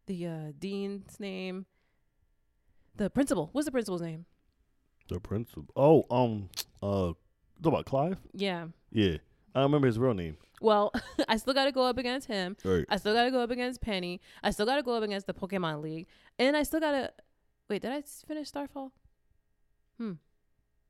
[0.06, 1.66] the uh dean's name
[2.96, 4.26] the principal what's the principal's name
[5.08, 5.64] The principal.
[5.76, 6.48] Oh, um,
[6.82, 7.12] uh,
[7.62, 8.18] talk about Clive.
[8.32, 9.16] yeah Yeah,
[9.54, 10.36] I remember his real name.
[10.60, 10.92] well
[11.28, 12.84] i still got to go up against him Right.
[12.88, 15.26] i still got to go up against penny i still got to go up against
[15.26, 16.06] the pokemon league
[16.38, 17.12] and i still got to
[17.68, 18.92] wait did I finish starfall
[19.98, 20.12] hmm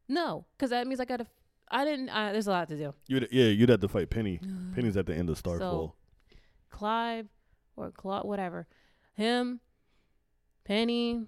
[0.08, 1.26] no because that means i gotta
[1.70, 4.40] i didn't uh, there's a lot to do You'd yeah, you'd have to fight Penny.
[4.74, 5.94] Penny's at the end of Starfall.
[6.70, 7.28] Clive
[7.76, 8.66] or Claude, whatever.
[9.14, 9.61] Him,
[10.64, 11.26] Penny,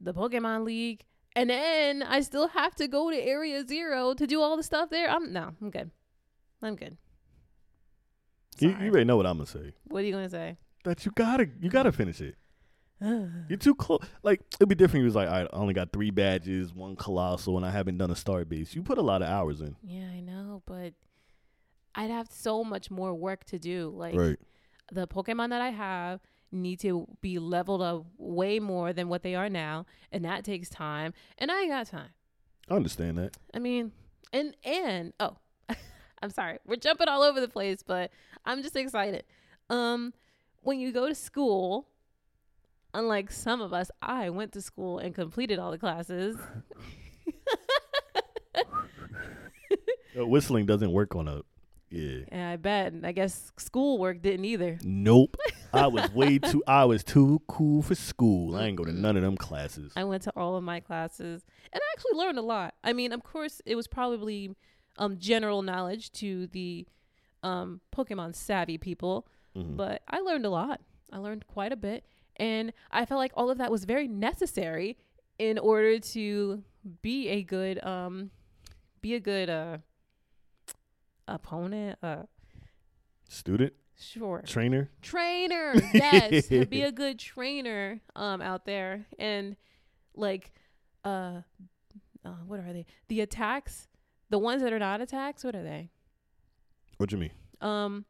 [0.00, 1.04] the Pokemon League,
[1.36, 4.90] and then I still have to go to Area Zero to do all the stuff
[4.90, 5.08] there.
[5.08, 5.90] I'm no, I'm good.
[6.62, 6.96] I'm good.
[8.58, 9.74] you, you already know what I'm gonna say.
[9.84, 10.56] what are you gonna say?
[10.84, 12.36] That you gotta you gotta finish it.
[13.00, 14.00] You're too close.
[14.22, 15.02] Like it'd be different.
[15.02, 18.16] He was like, I only got three badges, one colossal, and I haven't done a
[18.16, 18.74] star base.
[18.74, 19.76] You put a lot of hours in.
[19.82, 20.92] yeah, I know, but
[21.94, 23.92] I'd have so much more work to do.
[23.94, 24.38] Like right.
[24.92, 26.20] The Pokemon that I have
[26.52, 30.68] need to be leveled up way more than what they are now, and that takes
[30.68, 31.12] time.
[31.38, 32.10] And I ain't got time.
[32.68, 33.36] I understand that.
[33.54, 33.92] I mean,
[34.32, 35.36] and and oh,
[36.22, 38.10] I'm sorry, we're jumping all over the place, but
[38.44, 39.24] I'm just excited.
[39.68, 40.12] Um,
[40.62, 41.88] when you go to school,
[42.92, 46.36] unlike some of us, I went to school and completed all the classes.
[50.18, 51.42] Uh, whistling doesn't work on a.
[51.90, 52.20] Yeah.
[52.28, 54.78] And I bet, and I guess schoolwork didn't either.
[54.84, 55.36] Nope.
[55.72, 56.62] I was way too.
[56.66, 58.54] I was too cool for school.
[58.56, 59.92] I ain't go to none of them classes.
[59.96, 62.74] I went to all of my classes and I actually learned a lot.
[62.84, 64.54] I mean, of course, it was probably
[64.98, 66.86] um general knowledge to the
[67.42, 69.26] um Pokemon savvy people,
[69.56, 69.76] Mhm.
[69.76, 70.80] but I learned a lot.
[71.12, 72.04] I learned quite a bit,
[72.36, 74.96] and I felt like all of that was very necessary
[75.38, 76.62] in order to
[77.02, 78.30] be a good um
[79.00, 79.78] be a good uh
[81.34, 82.22] opponent uh
[83.28, 84.42] Student, sure.
[84.44, 84.90] Trainer.
[85.02, 85.74] trainer!
[85.94, 86.48] Yes!
[86.48, 89.06] Be a good trainer um out there.
[89.18, 89.56] And
[90.16, 90.52] like
[91.04, 91.42] uh,
[92.24, 92.86] uh what are they?
[93.08, 93.86] The attacks
[94.30, 95.90] the ones that are not attacks what are they?
[96.98, 97.30] What do you mean?
[97.60, 98.04] um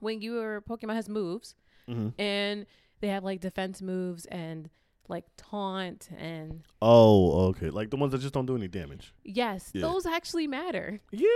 [0.00, 1.54] when your pokemon has moves
[1.88, 2.20] Mm-hmm.
[2.20, 2.66] and
[3.00, 4.68] they have like defense moves and
[5.08, 7.70] like taunt and Oh, okay.
[7.70, 9.14] Like the ones that just don't do any damage.
[9.24, 9.82] yes Yeah.
[9.82, 11.26] those actually matter Yeah,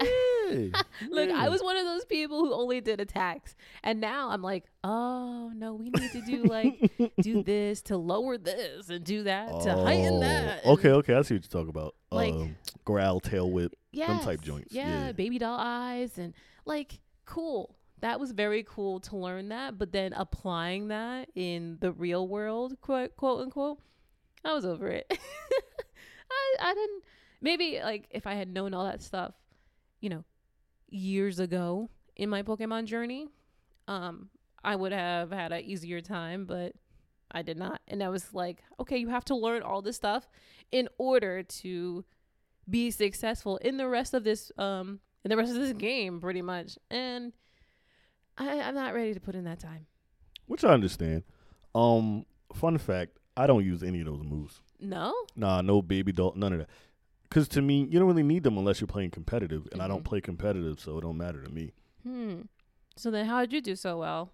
[0.00, 0.08] yeah,
[0.50, 0.82] yeah.
[1.10, 1.36] Look, Yeah.
[1.38, 3.54] I was one of those people who only did attacks.
[3.82, 8.38] And now I'm like, oh no, we need to do like do this to lower
[8.38, 10.64] this and do that to heighten Oh, that.
[10.66, 11.14] Okay, okay.
[11.14, 11.94] I see what you're talking about.
[12.10, 13.74] Like- um, growl, tail whip.
[13.92, 15.12] yes, type joints, Yeah, yeah.
[15.12, 16.32] baby doll eyes and
[16.64, 17.74] like cool.
[18.00, 22.80] That was very cool to learn that, but then applying that in the real world,
[22.80, 23.80] quote quote unquote,
[24.44, 25.06] I was over it.
[25.10, 27.02] I I didn't
[27.40, 29.34] maybe like if I had known all that stuff,
[30.00, 30.24] you know,
[30.88, 33.28] years ago in my Pokemon journey,
[33.86, 34.28] um,
[34.62, 36.74] I would have had an easier time, but
[37.30, 37.80] I did not.
[37.88, 40.28] And I was like, okay, you have to learn all this stuff
[40.72, 42.04] in order to
[42.68, 46.42] be successful in the rest of this um in the rest of this game pretty
[46.42, 46.78] much.
[46.90, 47.32] And
[48.38, 49.86] I, I'm not ready to put in that time.
[50.46, 51.24] Which I understand.
[51.74, 52.24] Um,
[52.54, 54.60] fun fact: I don't use any of those moves.
[54.80, 55.14] No?
[55.36, 56.68] Nah, no baby doll, none of that.
[57.28, 60.04] Because to me, you don't really need them unless you're playing competitive, and I don't
[60.04, 61.72] play competitive, so it don't matter to me.
[62.02, 62.42] Hmm.
[62.96, 64.32] So then how did you do so well?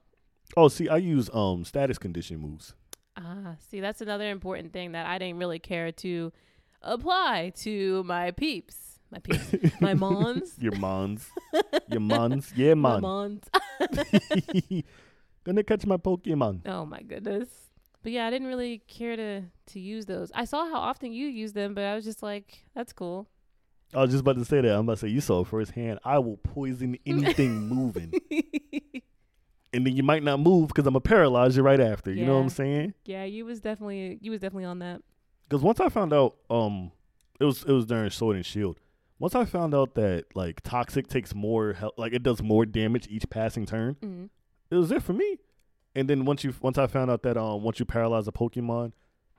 [0.56, 2.74] Oh, see, I use um status condition moves.
[3.16, 6.32] Ah, see, that's another important thing that I didn't really care to
[6.82, 8.98] apply to my peeps.
[9.10, 9.54] My peeps.
[9.80, 10.54] my mons.
[10.58, 11.28] Your mons,
[11.88, 13.44] your mons, yeah, My mons.
[15.44, 16.66] Gonna catch my Pokemon.
[16.66, 17.48] Oh my goodness.
[18.02, 20.30] But yeah, I didn't really care to to use those.
[20.34, 23.28] I saw how often you use them, but I was just like, that's cool.
[23.94, 24.72] I was just about to say that.
[24.74, 26.00] I'm about to say you saw it firsthand.
[26.04, 28.12] I will poison anything moving,
[29.72, 32.12] and then you might not move because I'm gonna paralyze you right after.
[32.12, 32.94] You know what I'm saying?
[33.04, 35.02] yeah, you was definitely you was definitely on that.
[35.48, 36.90] Because once I found out, um,
[37.38, 38.78] it was it was during Sword and Shield.
[39.18, 43.06] Once I found out that like toxic takes more help, like it does more damage
[43.08, 44.28] each passing turn, Mm.
[44.70, 45.38] it was it for me.
[45.94, 48.92] And then once you once I found out that um once you paralyze a Pokemon,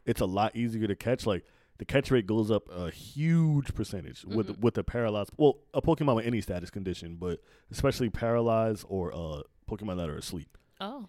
[0.05, 1.25] it's a lot easier to catch.
[1.25, 1.43] Like
[1.77, 4.59] the catch rate goes up a huge percentage with Mhm.
[4.61, 5.31] with the paralyzed.
[5.37, 10.17] Well, a Pokemon with any status condition, but especially paralyzed or uh Pokemon that are
[10.17, 10.57] asleep.
[10.79, 11.07] Oh,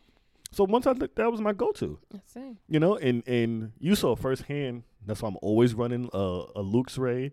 [0.53, 2.57] So once I th- that was my go to, I see.
[2.69, 4.83] you know, and and you saw firsthand.
[5.05, 6.19] That's why I'm always running a,
[6.57, 7.31] a Luxray,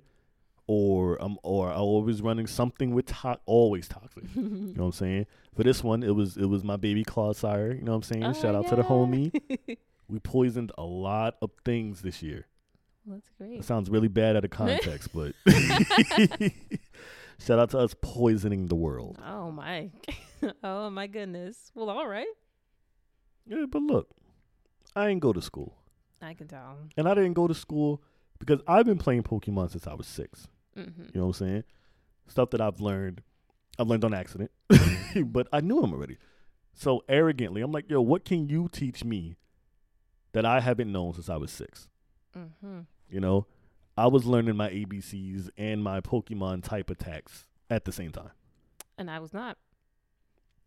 [0.68, 4.24] or I'm or I'm always running something with to- always toxic.
[4.36, 4.42] You
[4.76, 5.26] know what I'm saying?
[5.56, 7.76] For this one, it was it was my baby Clodsire.
[7.78, 8.24] You know what I'm saying?
[8.24, 9.78] Oh, Shout out to the homie.
[10.10, 12.46] We poisoned a lot of things this year.
[13.06, 13.60] That's great.
[13.60, 15.34] It sounds really bad out of context, but
[17.40, 19.18] shout out to us poisoning the world.
[19.26, 19.90] Oh my.
[20.64, 21.72] oh my goodness.
[21.74, 22.28] Well, all right.
[23.48, 24.10] Yeah, but look,
[24.96, 25.74] I didn't go to school,
[26.22, 26.78] I can tell.
[26.98, 28.02] and I didn't go to school
[28.40, 30.48] because I've been playing Pokemon since I was six.
[30.78, 31.04] Mm-hmm.
[31.14, 31.64] You know what I'm saying?
[32.28, 33.22] Stuff that I've learned,
[33.78, 34.52] I've learned on accident,
[35.26, 36.18] but I knew them already.
[36.74, 39.38] So arrogantly, I'm like, yo, what can you teach me
[40.32, 41.90] that I haven't known since I was six?
[42.38, 42.82] Mm-hmm.
[43.10, 43.46] You know,
[43.96, 48.32] I was learning my ABCs and my Pokemon type attacks at the same time.
[48.98, 49.58] And I was not.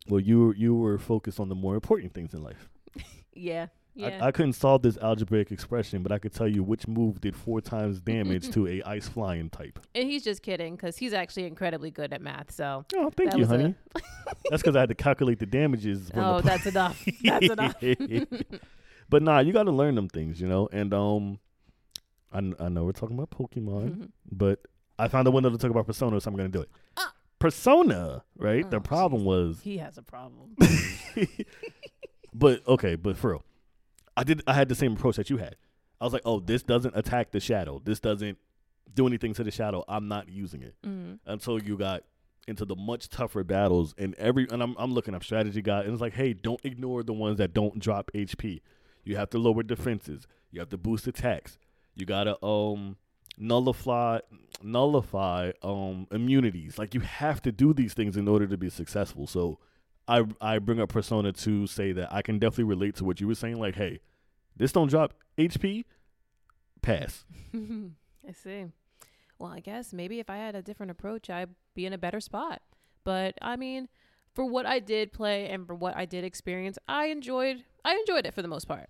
[0.07, 2.69] Well, you were, you were focused on the more important things in life.
[3.39, 3.67] Yeah.
[3.97, 4.19] Yeah.
[4.23, 7.35] I, I couldn't solve this algebraic expression, but I could tell you which move did
[7.35, 9.79] four times damage to a ice flying type.
[9.95, 12.51] and he's just kidding because he's actually incredibly good at math.
[12.51, 12.85] So.
[12.95, 13.75] Oh, thank you, a- honey.
[14.49, 16.11] That's because I had to calculate the damages.
[16.15, 17.03] Oh, the that's enough.
[17.23, 17.75] That's enough.
[19.09, 20.69] but nah, you got to learn them things, you know.
[20.71, 21.39] And um,
[22.31, 24.59] I, I know we're talking about Pokemon, but
[24.99, 26.69] I found a window to talk about Persona, so I'm gonna do it.
[26.97, 27.13] Ah.
[27.39, 28.69] Persona, right?
[28.69, 30.55] the Oh, problem was, he has a problem.
[32.33, 33.43] but okay, but for real,
[34.17, 34.41] I did.
[34.47, 35.55] I had the same approach that you had.
[36.01, 37.81] I was like, oh, this doesn't attack the shadow.
[37.83, 38.37] This doesn't
[38.93, 39.83] do anything to the shadow.
[39.87, 42.03] I'm not using it mm until you got
[42.47, 45.93] into the much tougher battles and every and I'm I'm looking up strategy guide and
[45.93, 48.61] it's like, hey, don't ignore the ones that don't drop HP.
[49.03, 50.27] You have to lower defenses.
[50.51, 51.57] You have to boost attacks.
[51.95, 52.97] You gotta um
[53.37, 54.19] nullify
[54.63, 56.77] nullify um immunities.
[56.77, 59.27] Like you have to do these things in order to be successful.
[59.27, 59.59] So
[60.07, 63.27] I I bring up Persona to say that I can definitely relate to what you
[63.27, 63.59] were saying.
[63.59, 63.99] Like, hey,
[64.55, 65.85] this don't drop HP.
[66.81, 67.25] Pass.
[67.53, 68.65] I see.
[69.39, 72.19] Well, I guess maybe if I had a different approach, I'd be in a better
[72.19, 72.61] spot.
[73.03, 73.87] But I mean,
[74.33, 77.63] for what I did play and for what I did experience, I enjoyed.
[77.83, 78.89] I enjoyed it for the most part.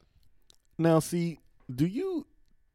[0.78, 1.40] Now, see,
[1.74, 2.28] do you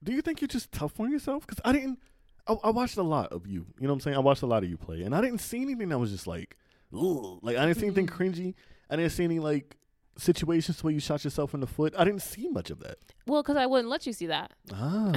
[0.03, 1.47] do you think you're just tough on yourself?
[1.47, 1.99] Because I didn't.
[2.47, 3.67] I, I watched a lot of you.
[3.79, 4.17] You know what I'm saying?
[4.17, 6.27] I watched a lot of you play, and I didn't see anything that was just
[6.27, 6.57] like,
[6.93, 8.55] Like I didn't see anything cringy.
[8.91, 9.77] I didn't see any like
[10.19, 11.95] situations where you shot yourself in the foot.
[11.97, 12.99] I didn't see much of that.
[13.27, 14.53] Well, because I wouldn't let you see that.
[14.73, 15.13] Ah,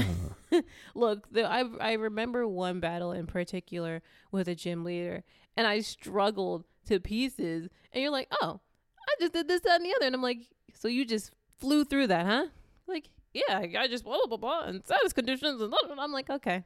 [0.96, 5.24] Look, the, I I remember one battle in particular with a gym leader,
[5.58, 7.68] and I struggled to pieces.
[7.92, 8.62] And you're like, "Oh,
[9.00, 11.84] I just did this, that, and the other," and I'm like, "So you just flew
[11.84, 12.46] through that, huh?"
[12.88, 16.04] Like, yeah, I just blah blah blah and status conditions and, blah, blah.
[16.04, 16.64] I'm like, okay,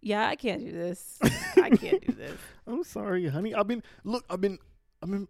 [0.00, 1.18] yeah, I can't do this.
[1.56, 2.38] I can't do this.
[2.66, 3.54] I'm sorry, honey.
[3.54, 4.24] I've been look.
[4.30, 4.58] I've been.
[5.02, 5.28] I've been.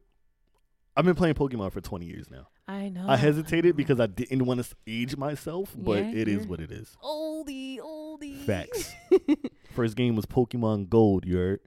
[0.95, 2.49] I've been playing Pokemon for 20 years now.
[2.69, 3.07] I know.
[3.09, 6.71] I hesitated because I didn't want to age myself, but Yeah, it is what it
[6.71, 6.95] is.
[7.03, 8.37] oldie, oldie.
[8.45, 8.93] Facts.
[9.75, 11.25] First game was Pokemon Gold.
[11.25, 11.61] You heard?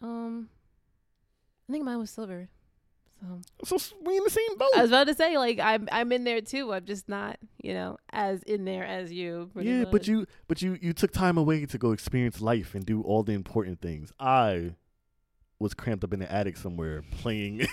[0.00, 0.48] um,
[1.68, 2.48] I think mine was silver.
[3.64, 4.68] So So we in the same boat.
[4.76, 6.72] I was about to say, like, I'm I'm in there too.
[6.72, 9.50] I'm just not, you know, as in there as you.
[9.56, 13.02] yeah, but you but you you took time away to go experience life and do
[13.02, 14.12] all the important things.
[14.18, 14.74] I
[15.58, 17.66] was cramped up in the attic somewhere playing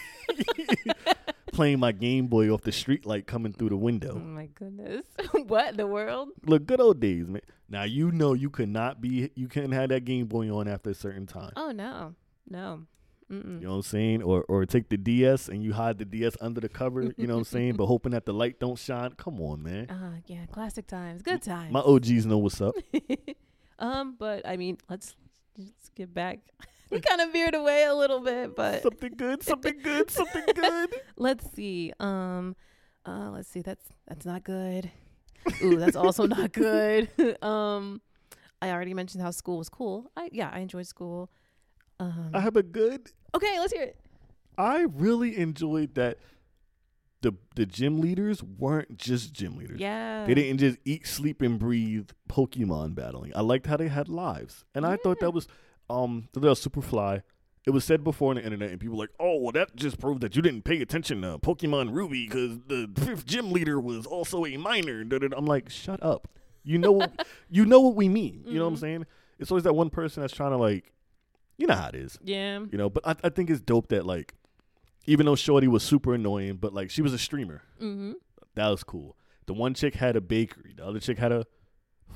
[1.52, 4.14] playing my Game Boy off the street light coming through the window.
[4.16, 5.06] Oh my goodness.
[5.48, 6.30] what in the world?
[6.46, 7.42] Look, good old days, man.
[7.70, 10.92] Now you know you could not be, you couldn't have that Game Boy on after
[10.92, 11.52] a certain time.
[11.56, 12.16] Oh no.
[12.48, 12.84] No.
[13.32, 13.60] Mm-mm.
[13.60, 14.24] You know what I'm saying?
[14.24, 17.02] Or or take the DS and you hide the DS under the cover.
[17.18, 17.76] You know what I'm saying?
[17.78, 19.14] But hoping that the light don't shine.
[19.14, 19.90] Come on, man.
[19.90, 21.22] Uh yeah, classic times.
[21.24, 21.72] Good times.
[21.74, 22.76] My OGs know what's up.
[23.80, 25.16] um, but I mean, let's
[25.58, 26.40] let's get back.
[26.92, 30.90] we kind of veered away a little bit, but something good, something good, something good.
[31.18, 31.94] let's see.
[32.00, 32.56] Um,
[33.06, 33.62] uh, let's see.
[33.62, 34.92] That's that's not good.
[35.64, 37.10] Ooh, that's also not good.
[37.44, 38.02] um,
[38.62, 40.12] I already mentioned how school was cool.
[40.16, 41.32] I yeah, I enjoyed school.
[42.00, 43.12] Um, I have a good.
[43.34, 43.98] okay, let's hear it.
[44.58, 46.18] I really enjoyed that.
[47.22, 49.80] The the gym leaders weren't just gym leaders.
[49.80, 53.32] Yeah, They didn't just eat, sleep, and breathe Pokemon battling.
[53.36, 55.48] I liked how they had lives, and I thought that was
[55.90, 57.24] um that was super fly.
[57.66, 60.00] It was said before on the internet, and people were like, "Oh, well, that just
[60.00, 64.06] proved that you didn't pay attention to Pokemon Ruby because the fifth gym leader was
[64.06, 65.02] also a minor."
[65.36, 66.28] I'm like, "Shut up!
[66.64, 68.44] You know, what, you know what we mean.
[68.46, 68.80] You know what I'm Mhm.
[68.82, 69.06] saying?
[69.40, 70.94] It's always that one person that's trying to like,
[71.58, 72.60] you know how it is, Yeah.
[72.72, 72.90] you know.
[72.90, 74.34] But I, I think it's dope that like,
[75.06, 77.62] even though Shorty was super annoying, but like she was a streamer.
[77.82, 78.14] Mm-hmm.
[78.56, 79.18] That was cool.
[79.46, 80.74] The one chick had a bakery.
[80.76, 81.46] The other chick had a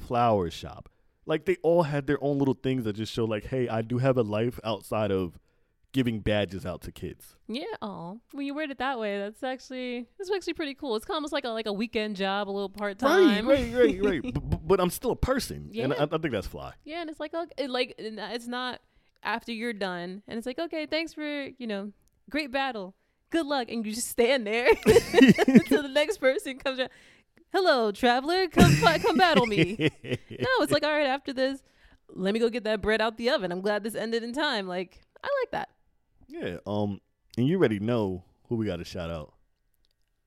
[0.07, 0.89] flower shop.
[1.25, 3.99] Like they all had their own little things that just show like, hey, I do
[3.99, 5.37] have a life outside of
[5.91, 7.35] giving badges out to kids.
[7.47, 7.63] Yeah.
[7.81, 10.95] Oh, when you word it that way, that's actually that's actually pretty cool.
[10.95, 13.47] It's almost like a like a weekend job, a little part time.
[13.47, 14.33] Right, right, right, right.
[14.33, 16.73] but, but, I'm still a person, and I, I think that's fly.
[16.83, 18.81] Yeah, and it's like it, like it's not
[19.23, 21.91] after you're done, and it's like okay, thanks for you know,
[22.29, 22.95] great battle,
[23.29, 26.89] good luck, and you just stand there until the next person comes around.
[27.51, 29.89] Hello, traveler, come come battle me.
[30.03, 31.61] No, it's like all right after this,
[32.09, 33.51] let me go get that bread out the oven.
[33.51, 34.67] I'm glad this ended in time.
[34.67, 35.69] Like I like that.
[36.27, 36.57] yeah.
[36.65, 37.01] Um,
[37.37, 39.33] and you already know who we got to shout out.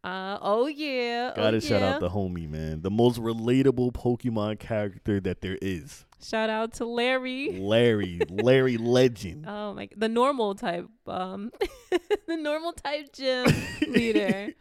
[0.05, 1.95] Uh oh yeah, Got to oh, shout yeah.
[1.95, 2.83] out the homie, man.
[2.83, 6.05] The most relatable Pokemon character that there is.
[6.23, 7.59] Shout out to Larry.
[7.59, 9.45] Larry, Larry Legend.
[9.49, 11.51] Oh my, the normal type, um,
[12.27, 13.47] the normal type gym
[13.89, 14.53] leader.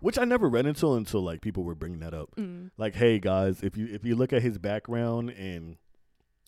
[0.00, 2.30] Which I never read until until like people were bringing that up.
[2.36, 2.70] Mm.
[2.78, 5.76] Like, hey guys, if you if you look at his background and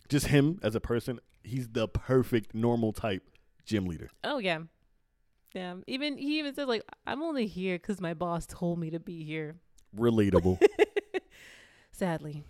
[0.09, 3.23] just him as a person, he's the perfect normal type
[3.67, 4.09] gym leader.
[4.25, 4.61] Oh yeah,
[5.55, 5.75] yeah.
[5.87, 9.23] Even he even says like, "I'm only here because my boss told me to be
[9.23, 9.57] here."
[9.95, 10.59] Relatable.
[11.93, 12.43] Sadly,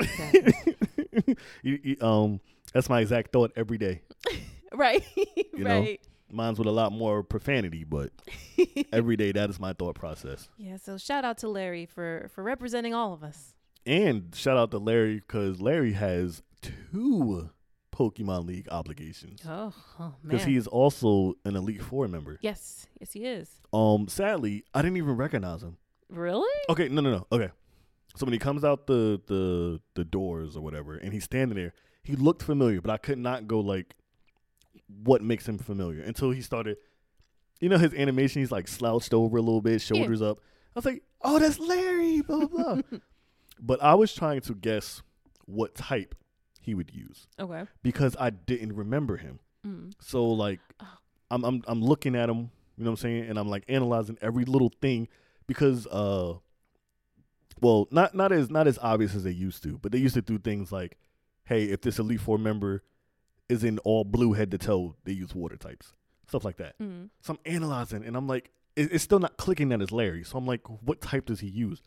[1.62, 2.40] You- you- um,
[2.72, 4.02] that's my exact thought every day.
[4.72, 5.02] right,
[5.36, 5.86] You know?
[6.30, 8.10] Mine's with a lot more profanity, but
[8.92, 10.48] every day that is my thought process.
[10.58, 10.76] yeah.
[10.76, 13.54] So shout out to Larry for for representing all of us.
[13.86, 17.48] And shout out to Larry because Larry has two
[17.96, 22.38] Pokemon League obligations Oh, oh because he is also an Elite Four member.
[22.42, 23.50] yes, yes, he is.
[23.72, 25.78] Um, sadly, I didn't even recognize him.
[26.10, 26.48] Really?
[26.68, 27.26] Okay, no, no, no.
[27.32, 27.50] Okay,
[28.18, 31.72] so when he comes out the the the doors or whatever, and he's standing there,
[32.02, 33.94] he looked familiar, but I could not go like,
[35.02, 36.76] what makes him familiar until he started.
[37.60, 38.40] You know his animation.
[38.42, 40.38] He's like slouched over a little bit, shoulders up.
[40.38, 42.20] I was like, oh, that's Larry.
[42.20, 42.98] Blah blah blah.
[43.60, 45.02] but I was trying to guess
[45.46, 46.14] what type
[46.60, 47.64] he would use Okay.
[47.82, 49.40] because I didn't remember him.
[49.66, 49.92] Mm.
[50.00, 50.86] So like Oh.
[51.30, 54.18] I'm I'm I'm looking at him, you know what I'm saying, and I'm like analyzing
[54.22, 55.08] every little thing
[55.48, 56.34] because uh
[57.60, 60.22] well, not not as not as obvious as they used to, but they used to
[60.22, 60.96] do things like,
[61.44, 62.82] hey, if this Elite Four member
[63.48, 65.94] is in all blue head to toe, they use water types.
[66.28, 66.78] Stuff like that.
[66.78, 67.08] Mm.
[67.22, 70.22] So I'm analyzing and I'm like, it, it's still not clicking that it's Larry.
[70.24, 71.80] So I'm like, what type does he use?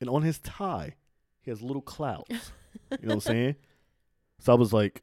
[0.00, 0.96] And on his tie,
[1.40, 2.26] he has little clouds.
[2.90, 3.56] you know what I'm saying?
[4.40, 5.02] So I was like,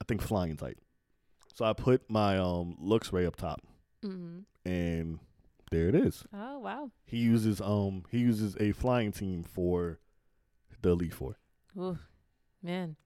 [0.00, 0.78] I think flying type.
[1.54, 3.60] So I put my um Luxray up top,
[4.04, 4.42] Mm.
[4.66, 5.18] and
[5.74, 6.24] there it is.
[6.32, 6.90] Oh wow.
[7.04, 9.98] He uses um he uses a flying team for
[10.82, 11.36] the Elite Four.
[11.76, 11.98] Ooh,
[12.62, 12.96] man.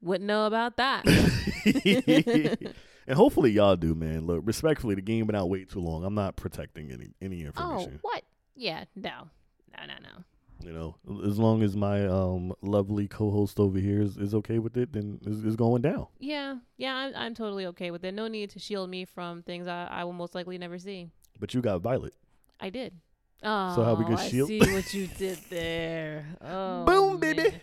[0.00, 1.04] Wouldn't know about that.
[3.06, 4.26] and hopefully y'all do, man.
[4.26, 6.04] Look, respectfully, the game been out way too long.
[6.04, 7.72] I'm not protecting any any information.
[7.72, 7.98] oh, information.
[8.02, 8.22] what?
[8.54, 9.30] Yeah, no.
[9.76, 10.24] No, no, no.
[10.64, 14.76] You know, as long as my um lovely co-host over here is, is okay with
[14.76, 16.06] it, then it's, it's going down.
[16.20, 18.14] Yeah, yeah, I'm, I'm totally okay with it.
[18.14, 21.10] No need to shield me from things I, I will most likely never see.
[21.38, 22.14] But you got Violet.
[22.60, 22.94] I did.
[23.42, 26.26] Oh, how we can I shield- see what you did there.
[26.40, 27.54] Oh, Boom, baby.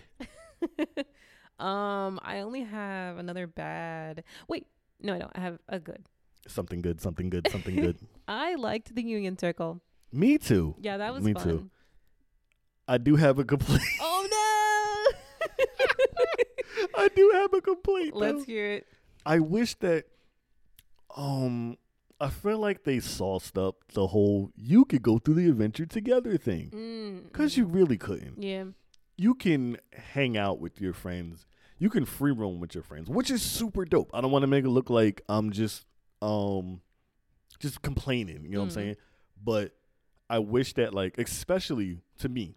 [1.59, 4.23] um, I only have another bad.
[4.47, 4.67] Wait,
[5.01, 5.31] no, I don't.
[5.33, 6.03] I have a good.
[6.47, 7.97] Something good, something good, something good.
[8.27, 9.81] I liked the Union Circle.
[10.11, 10.75] Me too.
[10.79, 11.43] Yeah, that was Me fun.
[11.43, 11.69] too.
[12.87, 13.81] I do have a complaint.
[14.01, 15.65] Oh no!
[16.97, 18.15] I do have a complaint.
[18.15, 18.43] Let's though.
[18.43, 18.87] hear it.
[19.25, 20.05] I wish that
[21.15, 21.77] um
[22.21, 26.37] I feel like they sauced up the whole you could go through the adventure together
[26.37, 26.69] thing.
[26.69, 28.41] Mm, Cause you really couldn't.
[28.41, 28.65] yeah.
[29.17, 29.77] You can
[30.13, 31.45] hang out with your friends.
[31.77, 34.09] You can free roam with your friends, which is super dope.
[34.13, 35.85] I don't want to make it look like I'm just
[36.21, 36.81] um
[37.59, 38.73] just complaining, you know what I'm Mhm.
[38.73, 38.95] saying?
[39.43, 39.75] But
[40.29, 42.55] I wish that like especially to me,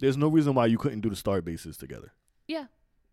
[0.00, 2.12] there's no reason why you couldn't do the star bases together.
[2.48, 2.66] Yeah.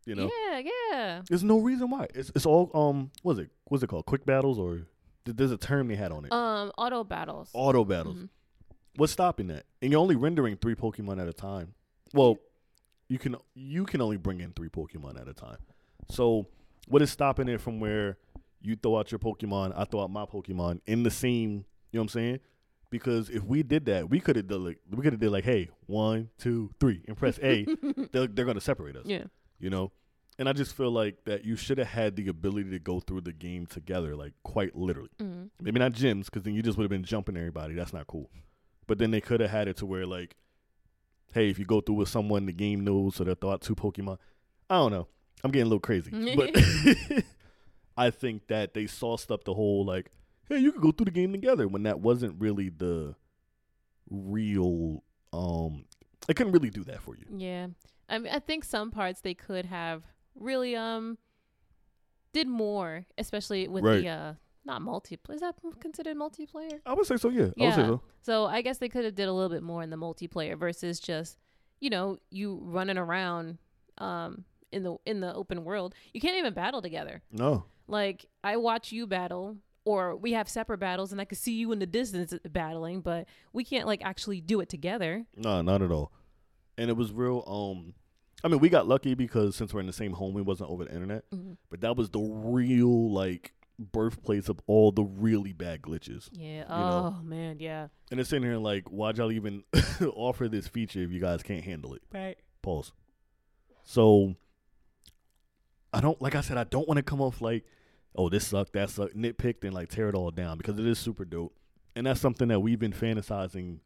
[0.05, 0.29] You know?
[0.49, 0.59] Yeah,
[0.91, 1.21] yeah.
[1.29, 2.07] There's no reason why.
[2.13, 4.05] It's it's all um was it what's it called?
[4.05, 4.87] Quick battles or
[5.25, 6.31] there's a term they had on it.
[6.31, 7.49] Um, auto battles.
[7.53, 8.17] Auto battles.
[8.17, 8.29] Mhm.
[8.95, 9.65] What's stopping that?
[9.81, 11.73] And you're only rendering three Pokemon at a time.
[12.13, 12.37] Well,
[13.07, 15.57] you can you can only bring in three Pokemon at a time.
[16.09, 16.47] So
[16.87, 18.17] what is stopping it from where
[18.61, 22.01] you throw out your Pokemon, I throw out my Pokemon in the same you know
[22.01, 22.39] what I'm saying?
[22.89, 25.43] Because if we did that, we could have done like we could have did like,
[25.43, 27.65] hey, one, two, three, and press A.
[28.11, 29.05] they're they're gonna separate us.
[29.05, 29.25] Yeah.
[29.59, 29.91] You know?
[30.39, 33.21] And I just feel like that you should have had the ability to go through
[33.21, 35.11] the game together, like quite literally.
[35.19, 35.45] Mm-hmm.
[35.61, 37.75] Maybe not gyms, because then you just would have been jumping everybody.
[37.75, 38.29] That's not cool.
[38.87, 40.35] But then they could have had it to where like,
[41.33, 43.75] hey, if you go through with someone, the game knows, so they'll throw out two
[43.75, 44.17] Pokemon.
[44.69, 45.07] I don't know.
[45.43, 46.51] I'm getting a little crazy, but
[47.97, 50.09] I think that they sauced up the whole like,
[50.49, 53.15] hey, you could go through the game together when that wasn't really the
[54.09, 55.03] real.
[55.31, 55.85] Um,
[56.27, 57.25] it couldn't really do that for you.
[57.35, 57.67] Yeah.
[58.09, 60.03] I mean, I think some parts they could have
[60.35, 61.17] really um
[62.33, 64.01] did more, especially with Right.
[64.01, 64.33] the uh
[64.65, 65.35] not multiplayer.
[65.35, 66.79] Is that considered multiplayer?
[66.85, 67.29] I would say so.
[67.29, 68.01] Yeah, I would say so.
[68.21, 70.99] So I guess they could have did a little bit more in the multiplayer versus
[70.99, 71.37] just
[71.79, 73.57] you know you running around
[73.97, 75.93] um in the in the open world.
[76.13, 77.21] You can't even battle together.
[77.31, 81.53] No, Like I watch you battle or we have separate battles and I can see
[81.55, 85.25] you in the distance battling, but we can't like actually do it together.
[85.35, 86.11] No, not at all.
[86.77, 87.43] And it was real.
[87.45, 87.93] Um,
[88.43, 90.83] I mean, we got lucky because since we're in the same home, it wasn't over
[90.85, 91.23] the internet.
[91.31, 91.57] Mhm.
[91.69, 96.29] But that was the real like birthplace of all the really bad glitches.
[96.33, 96.63] Yeah.
[96.63, 97.15] know.
[97.19, 97.87] Oh man, yeah.
[98.11, 99.63] And it's sitting here like, why'd y'all even
[100.15, 102.01] offer this feature if you guys can't handle it?
[102.13, 102.37] Right.
[102.61, 102.91] Pause.
[103.83, 104.35] So
[105.93, 107.65] I don't like I said, I don't want to come off like,
[108.15, 110.99] oh, this sucked, that sucked, nitpicked and like tear it all down because it is
[110.99, 111.55] super dope.
[111.95, 113.79] And that's something that we've been fantasizing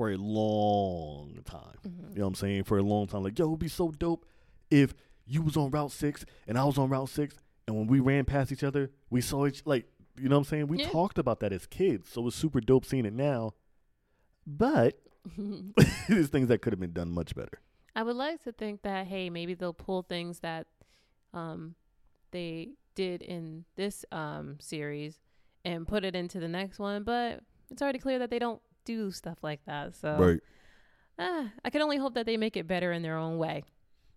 [0.00, 1.76] for a long time.
[1.86, 2.12] Mhm.
[2.12, 2.64] You know what I'm saying?
[2.64, 3.22] For a long time.
[3.22, 4.24] Like, yo, it'd be so dope
[4.70, 4.94] if
[5.26, 7.36] you was on Route 6 and I was on Route 6
[7.66, 9.84] and when we ran past each other, we saw each like,
[10.16, 10.68] you know what I'm saying?
[10.68, 10.88] We Yeah.
[10.88, 12.08] talked about that as kids.
[12.08, 13.52] So it's super dope seeing it now.
[14.46, 14.98] But
[16.08, 17.60] there's things that could have been done much better.
[17.94, 20.66] I would like to think that hey, maybe they'll pull things that
[21.34, 21.74] um
[22.30, 25.20] they did in this um series
[25.66, 27.40] and put it into the next one, but
[27.70, 29.96] it's already clear that they don't do stuff like that.
[29.96, 30.38] So
[31.18, 33.64] ah, I can only hope that they make it better in their own way.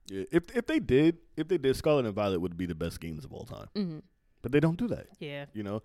[0.07, 0.23] Yeah.
[0.31, 3.23] If if they did, if they did, Scarlet and Violet would be the best games
[3.25, 3.67] of all time.
[3.75, 3.99] hmm
[4.41, 5.07] But they don't do that.
[5.19, 5.45] Yeah.
[5.53, 5.81] You know?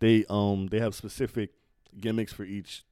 [0.00, 1.50] They um they have specific
[1.98, 2.84] gimmicks for each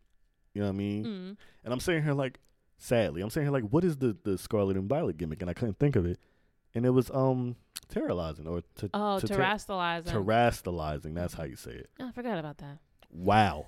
[0.55, 1.05] you know what I mean?
[1.05, 2.41] mm And I'm saying here like,
[2.79, 5.41] sadly, I'm saying here like, what is the the Scarlet and Violet gimmick?
[5.43, 6.19] And I couldn't think of it.
[6.75, 7.57] And it was um
[7.89, 10.13] terrorizing or to Oh, to to ter- terastallizing.
[10.13, 11.15] terastallizing.
[11.15, 11.91] That's how you say it.
[12.01, 12.79] oh, I forgot about that.
[13.11, 13.67] Wow.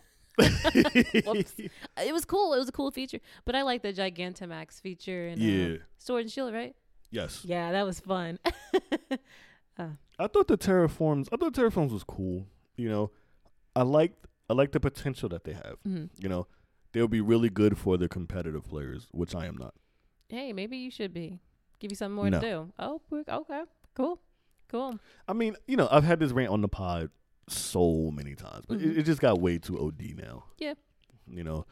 [1.26, 1.54] Whoops.
[1.98, 2.54] It was cool.
[2.54, 5.74] It was a cool feature, but I like the Gigantamax feature and yeah.
[5.74, 6.74] uh, Sword and Shield, right?
[7.10, 7.44] Yes.
[7.44, 8.38] Yeah, that was fun.
[9.78, 11.28] I thought the terraforms.
[11.32, 12.46] I thought terraforms was cool.
[12.76, 13.10] You know,
[13.74, 15.76] I liked I like the potential that they have.
[15.84, 16.46] hmm You know,
[16.92, 19.74] they'll be really good for the competitive players, which I am not.
[20.28, 21.40] Hey, maybe you should be.
[21.78, 22.40] Give you something more No.
[22.40, 22.72] to do.
[22.78, 23.00] Oh.
[23.12, 23.62] Okay.
[23.94, 24.20] Cool.
[24.68, 24.98] Cool.
[25.26, 27.10] I mean, you know, I've had this rant on the pod
[27.50, 28.90] so many times, but Mhm.
[28.92, 30.44] it, it just got way too OD now.
[30.58, 30.74] Yeah.
[31.26, 31.66] You know,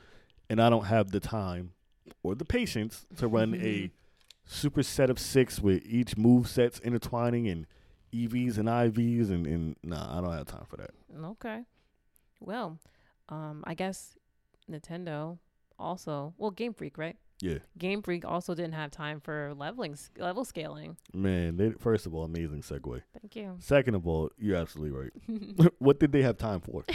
[0.50, 1.72] and I don't have the time
[2.22, 3.90] or the patience to run a
[4.44, 7.66] super set of six with each move sets intertwining and
[8.12, 10.90] EVs and IVs and, and nah, I don't have time for that.
[11.22, 11.64] Okay.
[12.40, 12.78] Well,
[13.28, 14.16] um, I guess
[14.70, 15.38] Nintendo
[15.78, 17.16] also, well, Game Freak, right?
[17.40, 17.58] Yeah.
[17.76, 20.96] Game Freak also didn't have time for leveling, level scaling.
[21.12, 23.02] Man, they, first of all, amazing segue.
[23.20, 23.56] Thank you.
[23.60, 25.12] Second of all, you're absolutely right.
[25.78, 26.84] what did they have time for?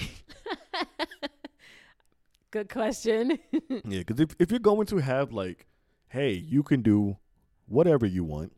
[2.52, 3.40] Good question.
[3.52, 5.66] yeah, because if, if you're going to have, like,
[6.10, 7.18] hey, you can do
[7.66, 8.54] whatever you want,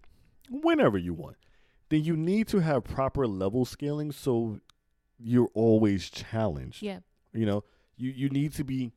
[0.50, 1.38] whenever you want,
[1.90, 4.60] then you need to have proper level scaling so
[5.18, 6.82] you're always challenged.
[6.82, 7.00] yeah.
[7.32, 7.64] You know,
[7.98, 8.92] you, you need to be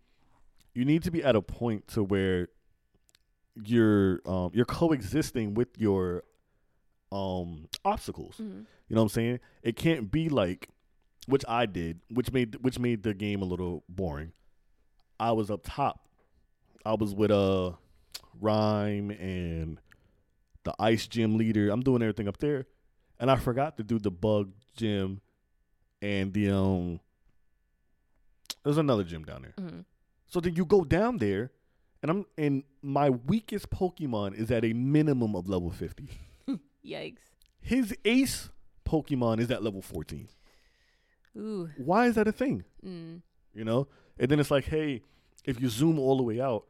[0.74, 2.48] you need to be at a point to where
[3.64, 6.22] you're um you're coexisting with your
[7.12, 8.36] um obstacles.
[8.38, 8.66] Mhm.
[8.88, 9.40] You know what I'm saying?
[9.62, 10.68] It can't be like
[11.26, 14.32] which I did, which made which made the game a little boring.
[15.20, 16.08] I was up top.
[16.86, 17.72] I was with uh
[18.40, 19.80] Ryme and
[20.64, 21.70] the ice gym leader.
[21.70, 22.66] I'm doing everything up there.
[23.20, 25.20] And I forgot to do the bug gym
[26.00, 27.00] and the um
[28.64, 29.54] There's another gym down there.
[29.58, 29.84] Mhm.
[30.26, 31.50] So then you go down there,
[32.02, 36.08] and I'm and my weakest Pokemon is at a minimum of level 50.
[36.86, 37.18] Yikes.
[37.60, 38.50] His ace
[38.86, 40.28] Pokemon is at level 14.
[41.36, 41.70] Ooh.
[41.76, 42.64] Why is that a thing?
[42.84, 43.22] Mm.
[43.54, 43.88] You know?
[44.18, 45.02] And then it's like, hey,
[45.44, 46.66] if you zoom all the way out,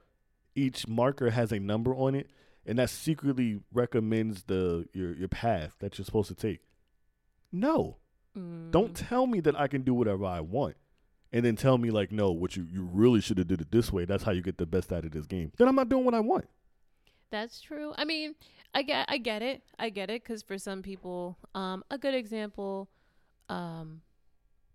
[0.55, 2.29] each marker has a number on it,
[2.67, 6.61] and that secretly recommends the your your path that you're supposed to take.
[7.53, 7.97] No.
[8.37, 8.71] Mm.
[8.71, 10.77] Don't tell me that I can do whatever I want.
[11.33, 13.93] And then tell me like, no, what you, you really should have did it this
[13.93, 14.05] way.
[14.05, 15.53] That's how you get the best out of this game.
[15.59, 16.49] Then I'm not doing what I want.
[17.31, 17.93] That's true.
[17.99, 18.35] I mean,
[18.75, 19.63] I get, I get it.
[19.79, 22.89] I get it because for some people, um, a good example,
[23.51, 24.01] um,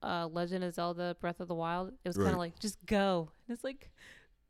[0.04, 1.94] uh, Legend of Zelda: Breath of the Wild.
[2.04, 3.30] It was kind of like just go.
[3.48, 3.90] And it's like,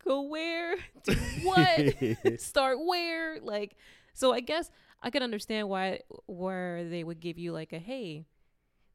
[0.04, 0.76] go where?
[1.04, 2.42] Do what?
[2.42, 3.40] Start where?
[3.40, 3.78] Like,
[4.14, 8.26] so I guess I can understand why where they would give you like a hey,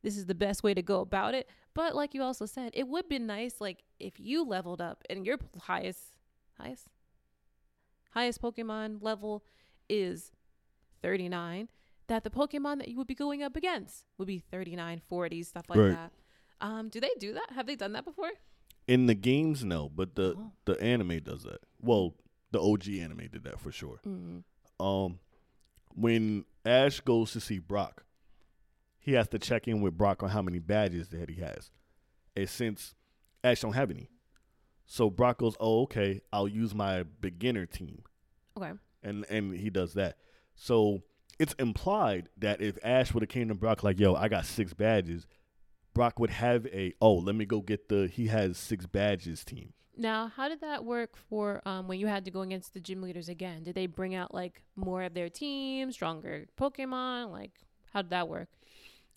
[0.03, 1.49] this is the best way to go about it.
[1.79, 5.25] But like you also said, it would be nice like if you leveled up and
[5.25, 6.01] your highest
[6.59, 6.89] highest
[8.11, 9.45] highest Pokemon level
[9.89, 10.33] is
[11.03, 11.69] 39,
[12.09, 15.67] that the Pokemon that you would be going up against would be 39, 40, stuff
[15.71, 15.91] like Right.
[15.91, 16.13] that.
[16.61, 17.51] Um, do they do that?
[17.53, 18.33] Have they done that before?
[18.89, 20.51] In the games, no, but the Oh.
[20.65, 21.61] the anime does that.
[21.81, 22.17] Well,
[22.51, 24.01] the OG anime did that for sure.
[24.05, 24.43] Mm.
[24.81, 25.21] Um,
[25.95, 28.05] when Ash goes to see Brock,
[28.99, 31.71] he has to check in with Brock on how many badges that he has.
[32.37, 32.95] And since
[33.43, 34.11] Ash don't have any,
[34.85, 38.03] so Brock goes, "Oh, okay, I'll use my beginner team."
[38.57, 38.73] Okay.
[39.03, 40.17] and and he does that.
[40.57, 41.03] So
[41.39, 44.75] it's implied that if Ash would have came to Brock like, "Yo, I got six
[44.75, 45.27] badges,"
[45.95, 49.73] Brock would have a, "Oh, let me go get the he has six badges team."
[49.97, 53.03] Now, how did that work for um, when you had to go against the gym
[53.03, 53.65] leaders again?
[53.65, 57.33] Did they bring out like more of their team, stronger Pokemon?
[57.33, 57.53] Like,
[57.93, 58.49] how did that work?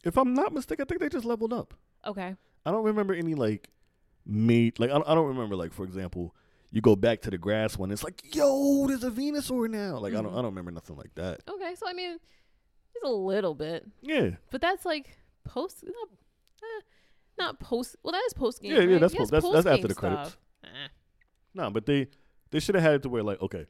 [0.03, 1.73] If I'm not mistaken, I think they just leveled up.
[2.05, 2.35] Okay.
[2.65, 3.69] I don't remember any like
[4.25, 6.35] made like I don't, I don't remember like for example,
[6.71, 10.13] you go back to the grass one, it's like, "Yo, there's a Venusaur now." Like
[10.13, 10.31] I don't.
[10.31, 11.41] I don't remember nothing like that.
[11.49, 11.75] Okay.
[11.75, 12.11] So I mean,
[12.95, 14.31] it's a little bit, Yeah.
[14.51, 16.09] but that's like post, not,
[16.63, 16.81] eh,
[17.37, 17.95] not post.
[18.03, 18.71] Well, that is post game.
[18.71, 19.01] Yeah, yeah, right?
[19.01, 20.37] that's post- that's- that's after the credits.
[20.63, 20.67] Eh.
[21.53, 22.07] No, but they
[22.51, 23.65] they should have had it to where like, okay,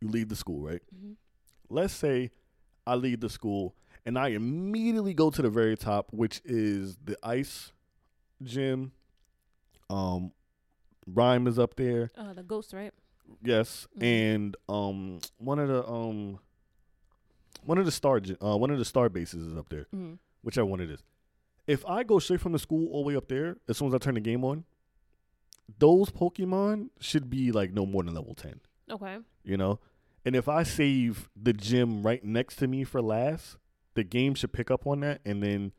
[0.00, 0.82] you leave the school, right?
[0.94, 1.16] Mhm.
[1.72, 2.30] let's say
[2.86, 3.76] I leave the school
[4.10, 7.70] and I immediately go to the very top, which is the ice
[8.42, 8.90] gym.
[9.88, 10.32] Um,
[11.06, 12.92] Ryme is up there, Uh, the ghost, right?
[13.40, 14.02] yes, Mhm.
[14.02, 16.40] and um, one of the um,
[17.64, 20.18] one of the star uh, one of the star bases is up there, Mm.
[20.42, 21.04] whichever one it is.
[21.68, 23.94] If I go straight from the school all the way up there, as soon as
[23.94, 24.64] I turn the game on,
[25.78, 29.18] those Pokemon should be like no more than level ten Okay.
[29.44, 29.78] you know?
[30.24, 33.56] And if I save the gym right next to me for last,
[33.94, 35.72] the game should pick up on that and then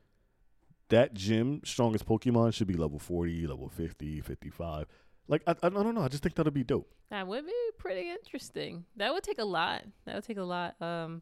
[0.90, 4.88] that gym strongest Pokemon should be level 40, level 50, 55.
[5.28, 6.94] Like I, I don't know, I just think that'll be dope.
[7.10, 8.86] That would be pretty interesting.
[8.98, 9.84] That would take a lot.
[10.06, 10.76] That would take a lot.
[10.82, 11.22] Um,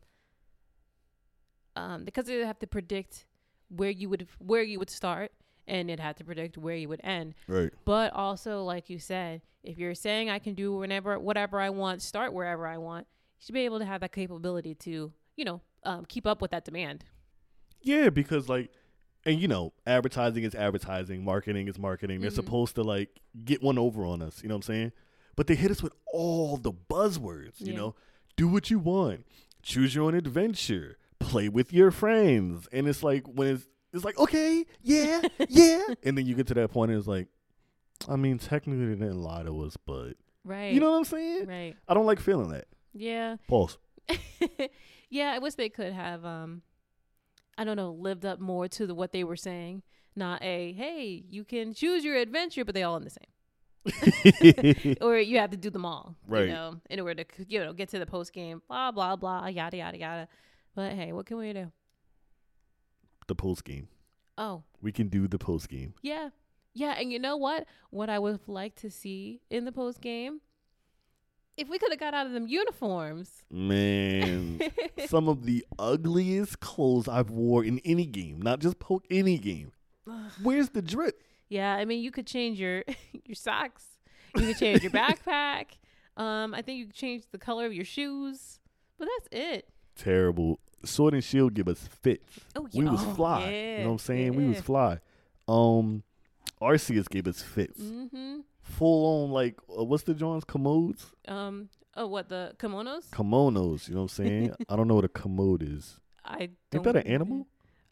[1.75, 3.25] um, because they would have to predict
[3.69, 5.31] where you would where you would start,
[5.67, 7.35] and it had to predict where you would end.
[7.47, 7.71] Right.
[7.85, 12.01] But also, like you said, if you're saying I can do whenever whatever I want,
[12.01, 13.07] start wherever I want,
[13.39, 16.51] you should be able to have that capability to, you know, um, keep up with
[16.51, 17.05] that demand.
[17.81, 18.71] Yeah, because like
[19.25, 22.21] and you know, advertising is advertising, marketing is marketing.
[22.21, 22.35] They're Mhm.
[22.35, 24.91] supposed to like get one over on us, you know what I'm saying?
[25.35, 27.77] But they hit us with all the buzzwords, you Yeah.
[27.79, 27.95] know?
[28.35, 29.25] Do what you want.
[29.61, 30.97] Choose your own adventure.
[31.19, 32.67] Play with your friends.
[32.71, 35.83] And it's like when it's it's like, okay, yeah, yeah.
[36.03, 37.27] and then you get to that point and it's like,
[38.07, 40.13] I mean, technically they didn't lie to us, but
[40.45, 40.73] Right.
[40.73, 41.47] you know what I'm saying?
[41.47, 41.75] Right.
[41.87, 42.67] I don't like feeling that.
[42.93, 43.35] Yeah.
[43.47, 43.77] Pause.
[45.09, 46.61] yeah, I wish they could have um
[47.57, 49.83] I don't know, lived up more to the, what they were saying.
[50.15, 54.95] Not a, hey, you can choose your adventure, but they all in the same.
[55.01, 56.45] or you have to do them all, Right.
[56.47, 59.47] You know, in order to you know get to the post game, blah blah blah,
[59.47, 60.27] yada yada yada.
[60.75, 61.71] But hey, what can we do?
[63.27, 63.87] the post game.
[64.39, 65.93] Oh, We can do the post game.
[66.01, 66.29] yeah,
[66.73, 67.65] yeah, and you know what?
[67.91, 70.41] What I would have liked to see in the post game,
[71.59, 73.43] if we could have got out of them uniforms.
[73.51, 74.61] Man,
[75.07, 79.73] some of the ugliest clothes I've wore in any game, not just poke any game.
[80.41, 81.21] Where's the drip?
[81.49, 82.83] Yeah, I mean, you could change your
[83.25, 83.85] your socks.
[84.35, 85.65] You could change your backpack.
[86.15, 88.59] Um, I think you could change the color of your shoes,
[88.97, 89.69] but that's it.
[89.95, 90.59] Terrible.
[90.85, 92.39] Sword and Shield give us fits.
[92.55, 92.83] Oh, yeah.
[92.83, 93.41] We was oh, fly.
[93.41, 94.35] Yeah, you know what I'm saying?
[94.35, 94.99] We was fly.
[95.47, 96.03] Um,
[96.61, 97.79] Arceus gave us fits.
[97.81, 98.39] Mm-hmm.
[98.69, 101.11] Full on like uh, what's the John's commodes?
[101.27, 101.69] Um.
[101.95, 103.09] Oh, what the kimonos?
[103.09, 103.87] Kimonos.
[103.87, 104.55] You know what I'm saying?
[104.69, 105.99] I don't know what a commode is.
[106.23, 106.83] I Ain't don't.
[106.83, 107.47] that an animal?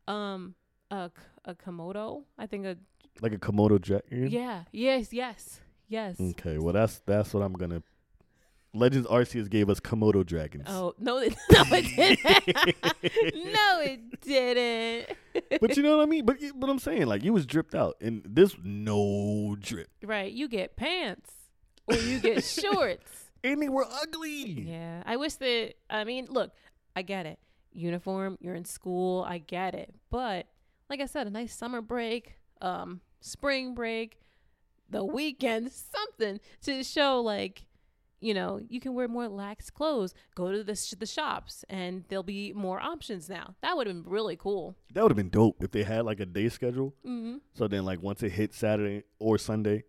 [0.08, 0.56] Um,
[0.92, 1.12] a
[1.46, 2.24] a komodo.
[2.38, 2.78] I think a
[3.22, 4.30] like a Komodo dragon.
[4.30, 4.64] Yeah.
[4.72, 5.12] Yes.
[5.12, 5.62] Yes.
[5.88, 6.20] Yes.
[6.20, 7.82] Okay, well that's that's what I'm gonna.
[8.78, 10.66] Legends Arceus gave us Komodo dragons.
[10.68, 11.18] Oh no!
[11.18, 12.76] It, no, it didn't.
[13.54, 15.18] no, it didn't.
[15.62, 16.26] but you know what I mean.
[16.26, 20.48] But but I'm saying like you was dripped out, and this no drip, right, you
[20.48, 21.32] get pants
[21.88, 23.32] or you get shorts.
[23.44, 24.62] and they were ugly.
[24.62, 25.74] Yeah, I wish that.
[25.90, 26.52] I mean, look,
[26.96, 27.40] I get it.
[27.74, 29.24] Uniform, you're in school.
[29.28, 29.94] I get it.
[30.10, 30.48] But
[30.90, 34.20] like I said, a nice summer break, um, spring break,
[34.90, 37.64] the weekend, something to show like.
[38.20, 40.14] You know, you can wear more lax clothes.
[40.36, 43.56] Go to the sh- the shops, and there'll be more options now.
[43.62, 44.76] That would have been really cool.
[44.94, 46.96] That would have been dope if they had like a day schedule.
[47.06, 47.38] Mm-hmm.
[47.54, 49.84] So then, like once it hit Saturday or Sunday,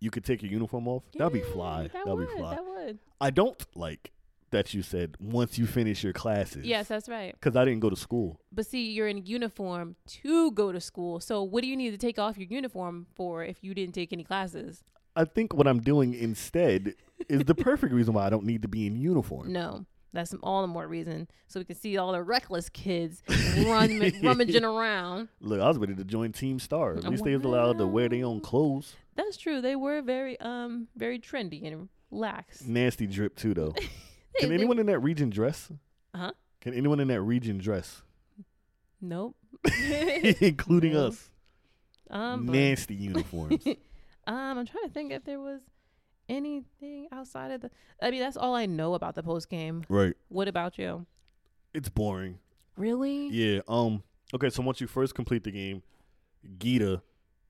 [0.00, 1.04] you could take your uniform off.
[1.16, 1.84] That'd be fly.
[1.84, 2.28] That That'd would.
[2.28, 2.54] be fly.
[2.56, 2.98] That would.
[3.20, 4.12] I don't like
[4.50, 6.66] that you said once you finish your classes.
[6.66, 7.32] Yes, that's right.
[7.32, 8.40] Because I didn't go to school.
[8.50, 11.20] But see, you're in uniform to go to school.
[11.20, 14.12] So what do you need to take off your uniform for if you didn't take
[14.12, 14.82] any classes?
[15.16, 16.94] I think what I'm doing instead
[17.28, 19.52] is the perfect reason why I don't need to be in uniform.
[19.52, 19.84] No.
[20.12, 21.28] That's all the more reason.
[21.46, 23.22] So we can see all the reckless kids
[23.64, 25.28] run, rummaging around.
[25.40, 26.94] Look, I was ready to join Team Star.
[26.96, 28.96] At least they was allowed to wear their own clothes.
[29.14, 29.60] That's true.
[29.60, 32.64] They were very um very trendy and lax.
[32.66, 33.70] Nasty drip too, though.
[33.76, 33.88] They-
[34.40, 35.70] Can they- anyone in that region dress?
[36.14, 36.32] Uh-huh.
[36.60, 38.02] Can anyone in that region dress,
[39.00, 39.36] Nope.
[40.40, 41.30] including us?
[42.10, 43.64] Um, Nasty uniforms.
[44.26, 45.60] Um, I'm trying to think if there was
[46.28, 47.70] anything outside of the.
[48.02, 49.84] I mean, that's all I know about the post game.
[49.88, 50.14] right.
[50.28, 51.06] What about you?
[51.74, 52.38] It's boring.
[52.76, 53.28] Really?
[53.28, 53.60] Yeah.
[53.68, 54.02] Um.
[54.34, 54.50] Okay.
[54.50, 55.82] So once you first complete the game,
[56.58, 57.02] Geeta,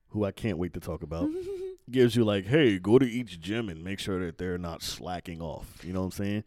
[0.09, 1.29] who I can't wait to talk about,
[1.91, 5.41] gives you like, hey, go to each gym and make sure that they're not slacking
[5.41, 5.67] off.
[5.83, 6.43] You know what I'm saying?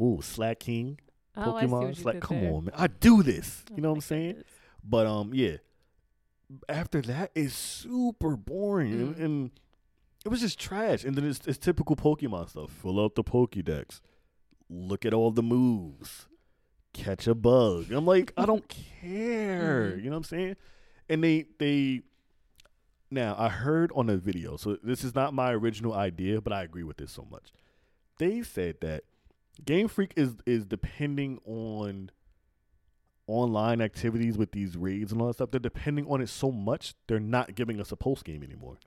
[0.00, 0.98] Ooh, slacking
[1.36, 1.88] oh, I see what Pokemon.
[1.88, 2.14] you Slack.
[2.14, 2.52] did Come there.
[2.52, 2.74] on, man.
[2.76, 3.64] I do this.
[3.70, 4.26] Oh You know what I'm saying?
[4.34, 4.46] goodness.
[4.84, 5.56] But um, yeah.
[6.68, 9.24] After that is super boring, and, Mm.
[9.24, 9.50] and
[10.24, 11.04] it was just trash.
[11.04, 12.70] And then it's, it's typical Pokemon stuff.
[12.70, 14.00] Fill out the Pokédex.
[14.68, 16.26] Look at all the moves.
[16.92, 17.90] Catch a bug.
[17.92, 19.92] I'm like, I don't care.
[19.92, 19.98] Mhm.
[19.98, 20.56] You know what I'm saying?
[21.08, 22.02] And they they.
[23.10, 26.62] Now I heard on a video, so this is not my original idea, but I
[26.64, 27.52] agree with this so much.
[28.18, 29.04] They said that
[29.64, 32.10] Game Freak is is depending on
[33.26, 35.50] online activities with these raids and all that stuff.
[35.50, 38.78] They're depending on it so much they're not giving us a post game anymore.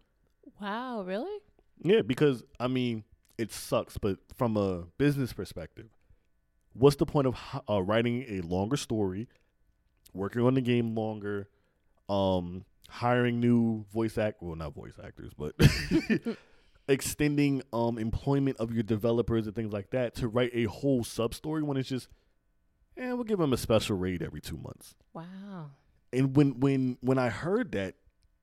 [0.61, 1.39] Wow, really?
[1.81, 3.03] Yeah, because I mean
[3.37, 5.87] it sucks, but from a business perspective,
[6.73, 7.37] what's the point of
[7.69, 9.27] uh, writing a longer story,
[10.13, 11.47] working on the game longer,
[12.09, 15.53] um, hiring new voice act well not voice actors, but
[16.87, 21.33] extending um employment of your developers and things like that to write a whole sub
[21.33, 22.07] story when it's just,
[22.99, 24.93] eh, we'll give them a special raid every two months.
[25.13, 25.71] Wow.
[26.13, 27.95] And when when when I heard that,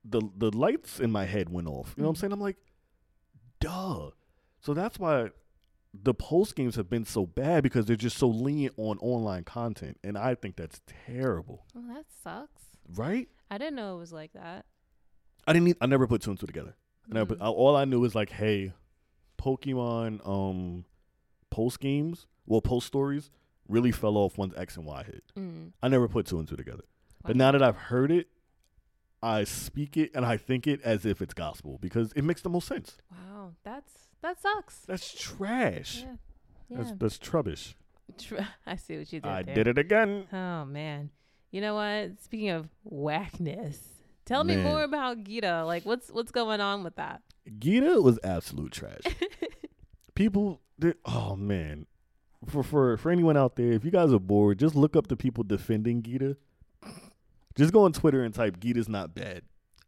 [0.03, 1.93] the the lights in my head went off.
[1.95, 2.19] You know what I'm Mhm.
[2.19, 2.33] saying?
[2.33, 2.57] I'm like,
[3.59, 4.11] duh.
[4.59, 5.29] So that's why
[5.93, 9.97] the post games have been so bad because they're just so lenient on online content,
[10.03, 11.65] and I think that's terrible.
[11.73, 12.63] Well, that sucks.
[12.95, 13.29] Right?
[13.49, 14.65] I didn't know it was like that.
[15.47, 15.65] I didn't.
[15.65, 16.75] Need, I never put two and two together.
[17.13, 17.45] I put, Mm.
[17.49, 18.73] all I knew is like, hey,
[19.37, 20.85] Pokemon um
[21.49, 23.31] post games, well, post stories
[23.67, 25.23] really fell off once X and Y hit.
[25.37, 25.71] Mm.
[25.81, 26.83] I never put two and two together.
[27.23, 28.27] But now that I've heard it,
[29.21, 32.49] I speak it and I think it as if it's gospel because it makes the
[32.49, 32.97] most sense.
[33.11, 33.91] Wow, that's
[34.21, 34.79] that sucks.
[34.87, 36.03] That's trash.
[36.03, 36.15] Yeah.
[36.69, 36.95] That's Yeah.
[36.99, 37.73] that's trubbish.
[38.17, 39.55] Tr- I see what you did I there.
[39.55, 40.25] did it again.
[40.31, 41.09] Oh man.
[41.51, 42.21] You know what?
[42.21, 43.77] Speaking of whackness,
[44.25, 45.65] tell me more about Geeta.
[45.65, 47.21] Like what's what's going on with that?
[47.59, 49.01] Geeta was absolute trash.
[50.15, 50.61] people,
[51.05, 51.85] oh man,
[52.45, 55.17] for for for anyone out there, if you guys are bored, just look up the
[55.17, 56.35] people defending Geeta.
[57.55, 59.41] Just go on Twitter and type "Geeta's not bad."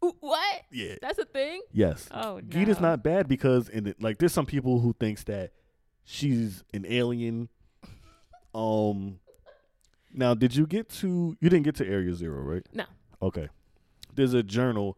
[0.03, 0.61] Ooh, what?
[0.71, 0.95] Yeah.
[1.01, 1.61] That's a thing?
[1.71, 2.07] Yes.
[2.11, 2.89] Oh Geeta's no.
[2.89, 5.51] not bad because in it, like there's some people who thinks that
[6.03, 7.49] she's an alien.
[8.55, 9.19] Um
[10.13, 12.65] now did you get to you didn't get to area 0, right?
[12.73, 12.85] No.
[13.21, 13.49] Okay.
[14.15, 14.97] There's a journal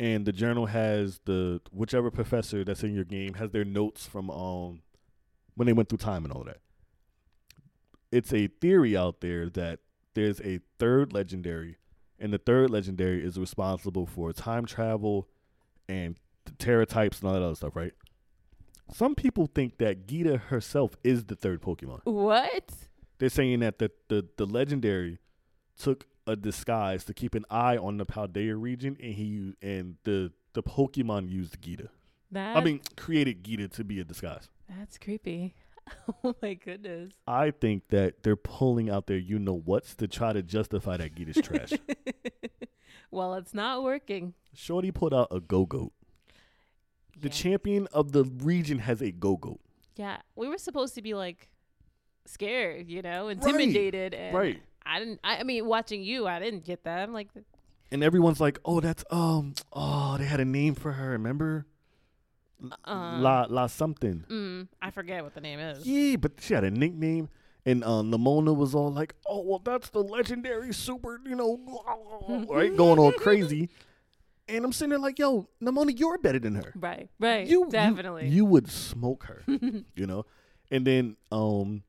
[0.00, 4.30] and the journal has the whichever professor that's in your game has their notes from
[4.30, 4.82] um
[5.54, 6.58] when they went through time and all that.
[8.14, 9.80] It's a theory out there that
[10.14, 11.78] there's a third legendary
[12.18, 15.28] and the third legendary is responsible for time travel
[15.88, 17.92] and the Tera types and all that other stuff, right?
[18.92, 22.00] Some people think that Geeta herself is the third Pokemon.
[22.04, 22.70] What?
[23.18, 25.18] They're saying that the, the, the legendary
[25.78, 30.32] took a disguise to keep an eye on the Paldea region, and he and the
[30.52, 31.88] the Pokemon used Geeta.
[32.30, 34.48] That I mean, created Geeta to be a disguise.
[34.68, 35.54] that's creepy.
[36.24, 37.12] Oh my goodness.
[37.26, 41.14] I think that they're pulling out their you know what's to try to justify that
[41.14, 41.72] Geeta's trash.
[43.10, 44.34] well, it's not working.
[44.54, 45.90] Shorty put out a Gogoat.
[47.20, 47.34] The yeah.
[47.34, 49.58] champion of the region has a Gogoat.
[49.96, 51.48] yeah, we were supposed to be like
[52.26, 54.62] scared, you know, intimidated, and Right.
[54.86, 55.20] I didn't.
[55.24, 56.98] I, I mean, watching you, I didn't get that.
[57.00, 57.28] I'm like,
[57.90, 61.10] And everyone's like, "Oh, that's um, oh, they had a name for her.
[61.10, 61.66] Remember,
[62.60, 65.86] La La something." mm, I forget what the name is.
[65.86, 67.28] Yeah, but she had a nickname,
[67.66, 72.74] and uh, Nemona was all like, "Oh, well, that's the legendary super, you know, right,
[72.76, 73.68] going all crazy."
[74.46, 76.72] And I'm sitting there like, "Yo, Nemona, you're better than her.
[76.76, 78.28] Right, right, You you- definitely.
[78.28, 79.42] you, would smoke her,
[79.94, 80.26] you know."
[80.70, 81.82] And then um,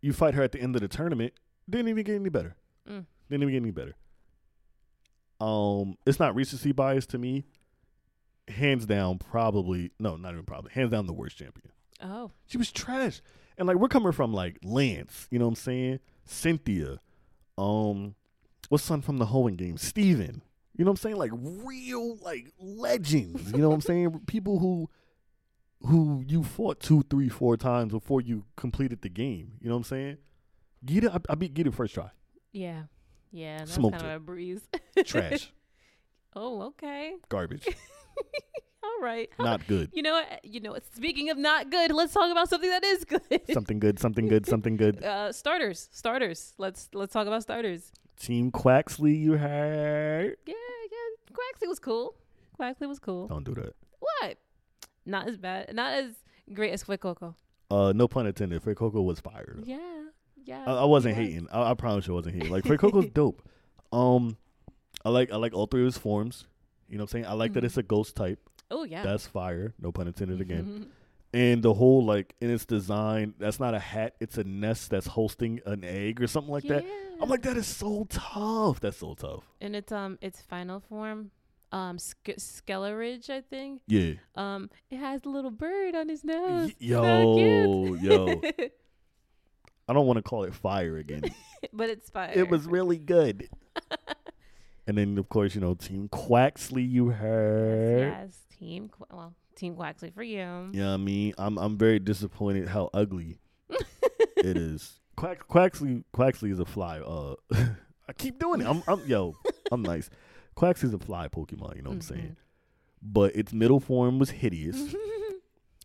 [0.00, 1.32] you fight her at the end of the tournament.
[1.70, 2.56] Didn't even get any better.
[2.88, 3.04] Mm.
[3.30, 3.94] Didn't even get any better.
[5.40, 7.44] Um, it's not recency bias to me.
[8.48, 10.72] Hands down, probably no, not even probably.
[10.72, 11.70] Hands down, the worst champion.
[12.02, 13.20] oh, She was trash.
[13.56, 16.00] And like we're coming from like Lance, you know what I'm saying?
[16.24, 16.98] Cynthia.
[17.56, 18.14] Um
[18.68, 19.76] what's son from the Hoenn game?
[19.76, 20.42] Steven.
[20.76, 21.16] You know what I'm saying?
[21.16, 23.50] Like real like legends.
[23.52, 24.20] You know what I'm saying?
[24.26, 24.88] People who
[25.86, 29.52] who you fought two, three, four times before you completed the game.
[29.60, 30.16] You know what I'm saying?
[30.86, 32.10] Geeta, I, I beat Geeta first try.
[32.52, 32.82] yeah,
[33.32, 33.58] yeah.
[33.58, 34.16] That's Smoked kind of it.
[34.16, 34.60] a breeze.
[35.04, 35.52] Trash.
[36.36, 37.14] oh, okay.
[37.28, 37.66] Garbage.
[38.82, 39.28] All right.
[39.38, 39.90] Not good.
[39.92, 40.44] You know what?
[40.44, 40.76] You know?
[40.94, 43.20] Speaking of not good, let's talk about something that is good.
[43.52, 45.04] Something good, something good, something good.
[45.04, 46.54] uh, starters, starters.
[46.58, 47.92] Let's let's talk about starters.
[48.18, 50.36] Team Quaxly, you heard?
[50.46, 50.54] Yeah,
[50.90, 51.32] yeah.
[51.32, 52.14] Quaxly was cool.
[52.58, 53.28] Quaxly was cool.
[53.28, 53.74] Don't do that.
[54.00, 54.38] What?
[55.06, 55.74] Not as bad.
[55.74, 56.12] Not as
[56.52, 57.34] great as Fuecoco.
[57.70, 58.62] Uh, no pun intended.
[58.62, 59.62] Fuecoco was fired.
[59.64, 59.78] Yeah,
[60.44, 60.64] yeah.
[60.66, 61.26] I, I wasn't was.
[61.26, 61.48] hating.
[61.52, 62.50] I, I promise you, I wasn't hating.
[62.50, 63.42] Like Fuecoco's dope.
[63.92, 64.36] Um,
[65.04, 66.46] I like I like all three of his forms.
[66.88, 67.26] You know what I'm saying?
[67.26, 67.66] I like that Mhm.
[67.66, 68.38] it's a ghost type.
[68.70, 69.02] Oh yeah.
[69.02, 69.74] That's fire.
[69.80, 70.90] No pun intended again.
[71.34, 74.14] And the whole like in its design, that's not a hat.
[74.18, 76.86] It's a nest that's hosting an egg or something like that.
[77.20, 78.80] I'm like, that is so tough.
[78.80, 79.44] That's so tough.
[79.60, 81.30] and it's um its final form,
[81.70, 83.82] um Ske- Skeledirge, I think.
[83.86, 84.12] Yeah.
[84.36, 86.68] Um, it has a little bird on his nose.
[86.68, 88.40] Y- yo, yo.
[89.88, 91.24] I don't want to call it fire again.
[91.74, 92.32] but it's fire.
[92.34, 93.50] it was really good.
[94.88, 98.00] And then of course, you know, Team Quaxly, you heard.
[98.00, 98.58] Yes, yes.
[98.58, 100.70] Team Qu- well, Team Quaxly for you.
[100.72, 103.38] Yeah, I mean, I'm I'm very disappointed how ugly
[104.36, 104.98] it is.
[105.16, 106.98] Quack Quaxly Quaxly is a fly.
[107.00, 107.34] Uh,
[108.08, 108.66] I keep doing it.
[108.66, 109.34] I'm I'm yo,
[109.70, 110.08] I'm nice.
[110.56, 111.76] Quaxly's a fly Pokemon.
[111.76, 112.36] You know what I'm saying?
[113.02, 114.94] But its middle form was hideous.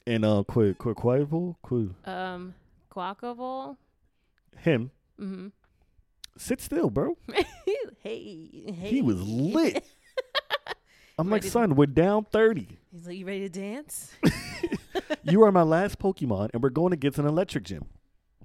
[0.07, 2.55] and uh, Qu Qu Quavel, Qu um,
[2.91, 3.75] Quackable.
[4.59, 5.47] him Mm-hmm.
[6.37, 7.17] Sit still, bro.
[7.31, 7.45] hey,
[8.03, 8.49] hey.
[8.73, 9.83] He was lit.
[11.19, 12.79] I'm like, Ready to- son, we're down thirty.
[12.91, 14.11] He's like, you ready to dance?
[15.25, 17.85] You are my last Pokemon, and we're going against an electric gym.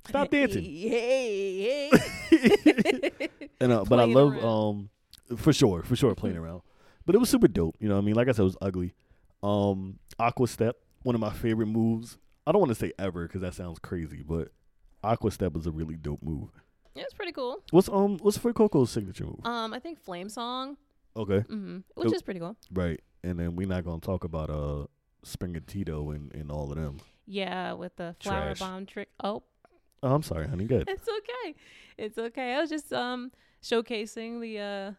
[0.09, 0.62] Stop dancing.
[0.62, 3.28] Hey, hey.
[3.61, 4.45] And uh, but I love around.
[4.45, 4.91] um
[5.36, 6.62] for sure, for sure playing around.
[7.05, 7.76] But it was super dope.
[7.80, 8.14] You know what I mean?
[8.14, 8.95] Like I said, it was ugly.
[9.43, 12.16] Um Aqua Step, one of my favorite moves.
[12.47, 14.49] I don't want to say ever because that sounds crazy, but
[15.03, 16.51] Aqua Step is a really dope move.
[16.99, 17.62] Yeah, it's pretty cool.
[17.70, 19.40] What's um what's Fuecoco's signature move?
[19.44, 20.76] Um, I think Flame Song,
[21.16, 21.40] Okay.
[21.40, 22.14] mm-hmm, which Oh.
[22.14, 22.57] is pretty cool.
[22.72, 23.01] Right.
[23.22, 24.86] And then we're not gonna talk about uh
[25.24, 27.01] Sprigatito and, and all of them.
[27.26, 28.59] Yeah, with the flower Trash.
[28.59, 29.09] bomb trick.
[29.22, 29.42] Oh,
[30.03, 30.64] Oh, I'm sorry, honey.
[30.64, 30.88] Good.
[30.88, 31.55] it's okay.
[31.96, 32.55] It's okay.
[32.55, 33.32] I was just um
[33.62, 34.92] showcasing the uh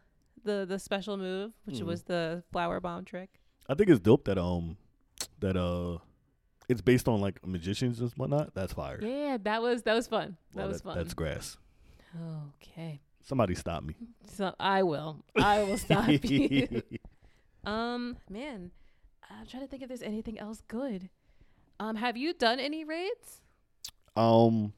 [0.44, 1.86] the the special move, which Mhm.
[1.86, 3.30] was the flower bomb trick.
[3.68, 4.76] I think it's dope that um
[5.40, 5.98] that uh
[6.68, 8.54] it's based on like magicians and whatnot.
[8.54, 9.00] That's fire.
[9.02, 10.36] Yeah, that was that was fun.
[10.54, 10.96] That Well, was fun.
[10.96, 11.56] That's grass.
[12.16, 13.00] Okay.
[13.22, 13.94] Somebody stop me.
[14.36, 15.24] So I will.
[15.36, 16.82] I will stop you.
[17.64, 18.70] Um, man,
[19.30, 21.08] I'm trying to think if there's anything else good.
[21.78, 23.40] Um, have you done any raids?
[24.16, 24.72] Um,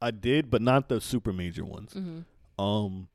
[0.00, 1.92] I did, but not the super major ones.
[1.94, 2.62] Mm-hmm.
[2.64, 3.08] Um,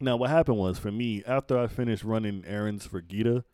[0.00, 3.44] now what happened was for me after I finished running errands for Geeta,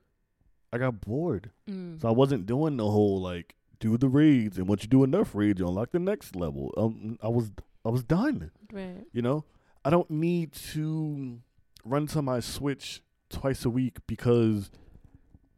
[0.73, 2.01] I got bored, Mm.
[2.01, 5.35] so I wasn't doing the whole like do the raids, and once you do enough
[5.35, 6.73] raids, you unlock the next level.
[6.77, 7.51] Um, I was
[7.85, 8.51] I was done.
[8.73, 9.05] Right.
[9.13, 9.45] You know,
[9.85, 11.41] I don't need to
[11.85, 14.71] run to my Switch twice a week because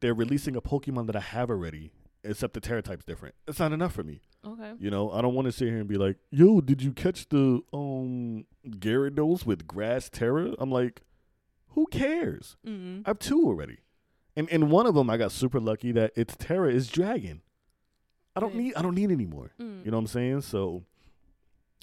[0.00, 1.92] they're releasing a Pokemon that I have already,
[2.24, 3.34] except the Tera type's different.
[3.48, 4.20] It's not enough for me.
[4.46, 4.72] Okay.
[4.78, 7.28] You know, I don't want to sit here and be like, "Yo, did you catch
[7.28, 11.02] the um Gyarados with Grass Tera?" I'm like,
[11.70, 12.56] "Who cares?
[12.66, 13.02] Mm.
[13.06, 13.78] I have two already."
[14.36, 17.42] And and one of them I got super lucky that its Tera is Dragon.
[18.34, 18.62] I don't Right.
[18.64, 19.52] need I don't need any more.
[19.60, 19.84] Mm.
[19.84, 20.40] You know what I'm saying?
[20.40, 20.82] So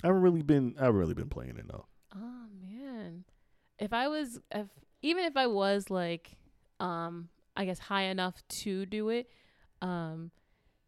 [0.03, 1.85] I haven't really been I haven't really been playing it though.
[2.15, 3.25] Oh man,
[3.77, 4.67] if I was, if
[5.01, 6.31] even if I was like,
[6.79, 9.29] um, I guess high enough to do it,
[9.81, 10.31] um,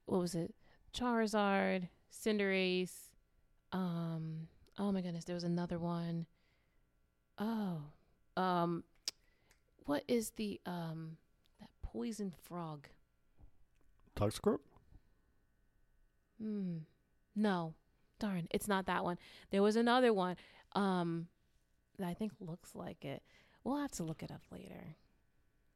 [0.06, 0.54] what was it?
[0.94, 3.10] Charizard, Cinderace,
[3.72, 4.48] um,
[4.78, 6.26] oh my goodness, there was another one.
[7.38, 7.82] Oh,
[8.38, 8.84] um,
[9.86, 11.18] what is the um
[11.60, 12.88] that poison frog?
[14.16, 14.60] Toxicroak?
[16.42, 16.78] Hmm.
[17.36, 17.74] No.
[18.22, 19.18] Darn, it's not that one.
[19.52, 20.38] There was another one.
[20.74, 21.28] Um
[22.00, 23.22] that I think looks like it.
[23.64, 24.96] We'll have to look it up later.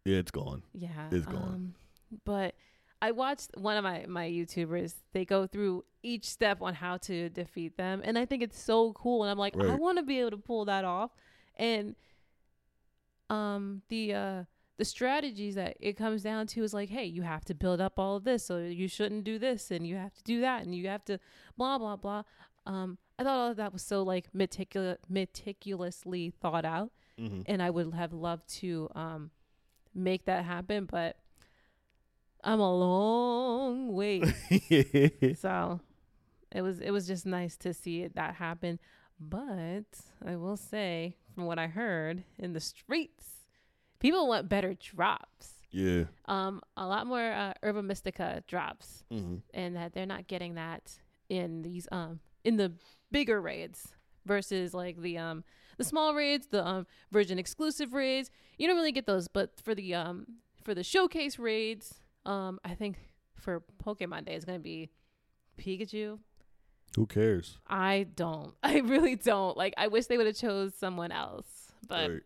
[0.06, 0.64] Yeah, it's gone.
[0.74, 1.10] Yeah.
[1.12, 1.36] It's gone.
[1.36, 1.76] Um,
[2.24, 2.56] but
[3.02, 4.96] I watched one of my my YouTubers.
[5.12, 8.94] They go through each step on how to defeat them, and I think it's so
[8.94, 9.24] cool.
[9.24, 11.12] And I'm like, I want to be able to pull that off.
[11.58, 11.96] And
[13.30, 14.44] um, the uh
[14.78, 17.98] the strategies that it comes down to is like, hey, you have to build up
[17.98, 20.76] all of this, so you shouldn't do this, and you have to do that, and
[20.76, 21.20] you have to
[21.58, 22.24] blah blah blah.
[22.66, 27.44] Um, I thought all of that was so like meticulous, meticulously thought out Mm-hmm.
[27.46, 29.32] and I would have loved to um
[29.94, 31.16] make that happen, but
[32.44, 34.22] I'm a long way.
[35.40, 35.80] so
[36.52, 38.80] it was it was just nice to see it that happen.
[39.18, 39.86] But
[40.26, 43.35] I will say, from what I heard in the streets,
[44.06, 45.46] people want better drops.
[45.72, 46.04] yeah.
[46.28, 49.38] Um, a lot more uh, Herba Mystica drops, Mm-hmm.
[49.54, 50.84] and that they're not getting that
[51.30, 52.72] in these um in the
[53.12, 53.80] bigger raids
[54.26, 55.44] versus like the um
[55.78, 58.30] the small raids, the um version exclusive raids.
[58.60, 60.18] You don't really get those, but for the um
[60.64, 61.96] for the showcase raids,
[62.26, 62.98] um I think
[63.36, 64.90] for Pokemon Day it's gonna be
[65.58, 66.20] Pikachu.
[66.96, 67.58] Who cares?
[67.68, 68.54] I don't.
[68.64, 69.58] I really don't.
[69.58, 71.48] Like I wish they would have chose someone else.
[71.88, 72.22] But Right.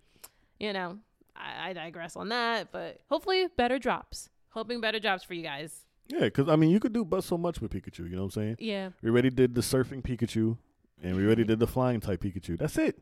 [0.59, 0.99] you know,
[1.39, 2.71] I, I digress on that.
[2.71, 4.29] But hopefully better drops.
[4.49, 5.85] Hoping better drops for you guys.
[6.07, 7.99] Yeah, because I mean, you could do but so much with Pikachu.
[7.99, 8.55] You know what I'm saying?
[8.59, 8.89] Yeah.
[9.01, 10.57] We already did the surfing Pikachu,
[11.01, 12.57] and we already did the flying type Pikachu.
[12.57, 12.99] That's it.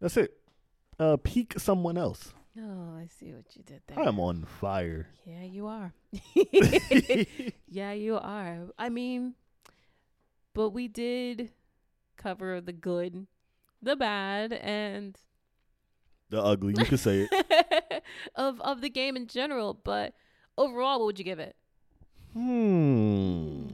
[0.00, 0.32] That's it.
[0.98, 2.32] Uh, peak someone else.
[2.56, 3.98] Oh, I see what you did there.
[3.98, 5.08] I am on fire.
[5.26, 5.92] Yeah, you are.
[7.68, 8.58] yeah, you are.
[8.78, 9.34] I mean,
[10.54, 11.50] but we did
[12.16, 13.26] cover the good,
[13.82, 15.18] the bad, and
[16.34, 16.74] the ugly.
[16.78, 18.02] You could say it.
[18.36, 19.74] of of the game in general.
[19.74, 20.14] But
[20.58, 21.56] overall, what would you give it?
[22.32, 23.66] Hmm.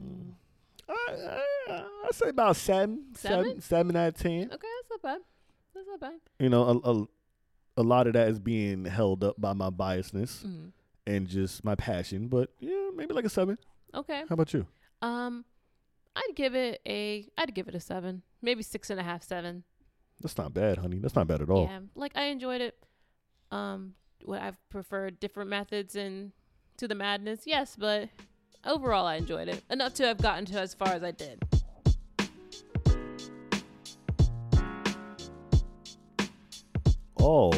[0.89, 0.93] I,
[1.69, 3.45] I, I say about seven, Seven?
[3.45, 4.43] seven, seven out of ten.
[4.51, 5.21] Okay, that's not bad.
[5.73, 6.19] That's not bad.
[6.39, 7.05] You know, a, a
[7.77, 10.71] a lot of that is being held up by my biasness Mm.
[11.07, 12.27] and just my passion.
[12.27, 13.57] But yeah, maybe like a seven.
[13.93, 14.23] Okay.
[14.27, 14.67] How about you?
[15.01, 15.45] Um,
[16.15, 17.29] I'd give it a.
[17.37, 19.63] I'd give it a seven, maybe six and a half, seven.
[20.21, 20.99] That's not bad, honey.
[20.99, 21.63] That's not bad at all.
[21.63, 22.77] Yeah, like I enjoyed it.
[23.51, 26.31] Um, what I've preferred different methods and
[26.77, 28.09] to the madness, yes, but
[28.65, 31.43] overall I enjoyed it enough to have gotten to as far as I did.
[37.15, 37.51] All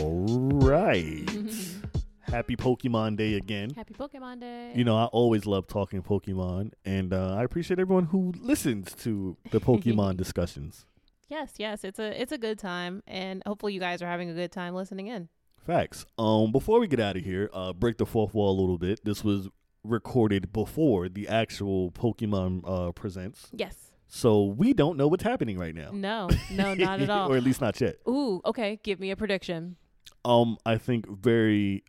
[0.61, 1.29] right.
[2.21, 3.69] Happy Pokemon Day again.
[3.69, 4.73] Happy Pokemon Day.
[4.75, 9.37] You know, I always love talking Pokemon, and uh, I appreciate everyone who listens to
[9.51, 10.85] the Pokemon discussions.
[11.29, 14.33] Yes, yes, it's a it's a good time, and hopefully you guys are having a
[14.33, 15.29] good time listening in.
[15.65, 16.05] Facts.
[16.17, 19.03] Um, before we get out of here, uh, break the fourth wall a little bit.
[19.05, 19.47] This was
[19.83, 23.75] recorded before the actual Pokemon uh presents, Yes.
[24.07, 25.91] so we don't know what's happening right now.
[25.93, 27.31] No, no, not at all.
[27.31, 27.95] or at least not yet.
[28.07, 28.79] Ooh, okay.
[28.83, 29.77] Give me a prediction.
[30.25, 31.83] Um, I think very.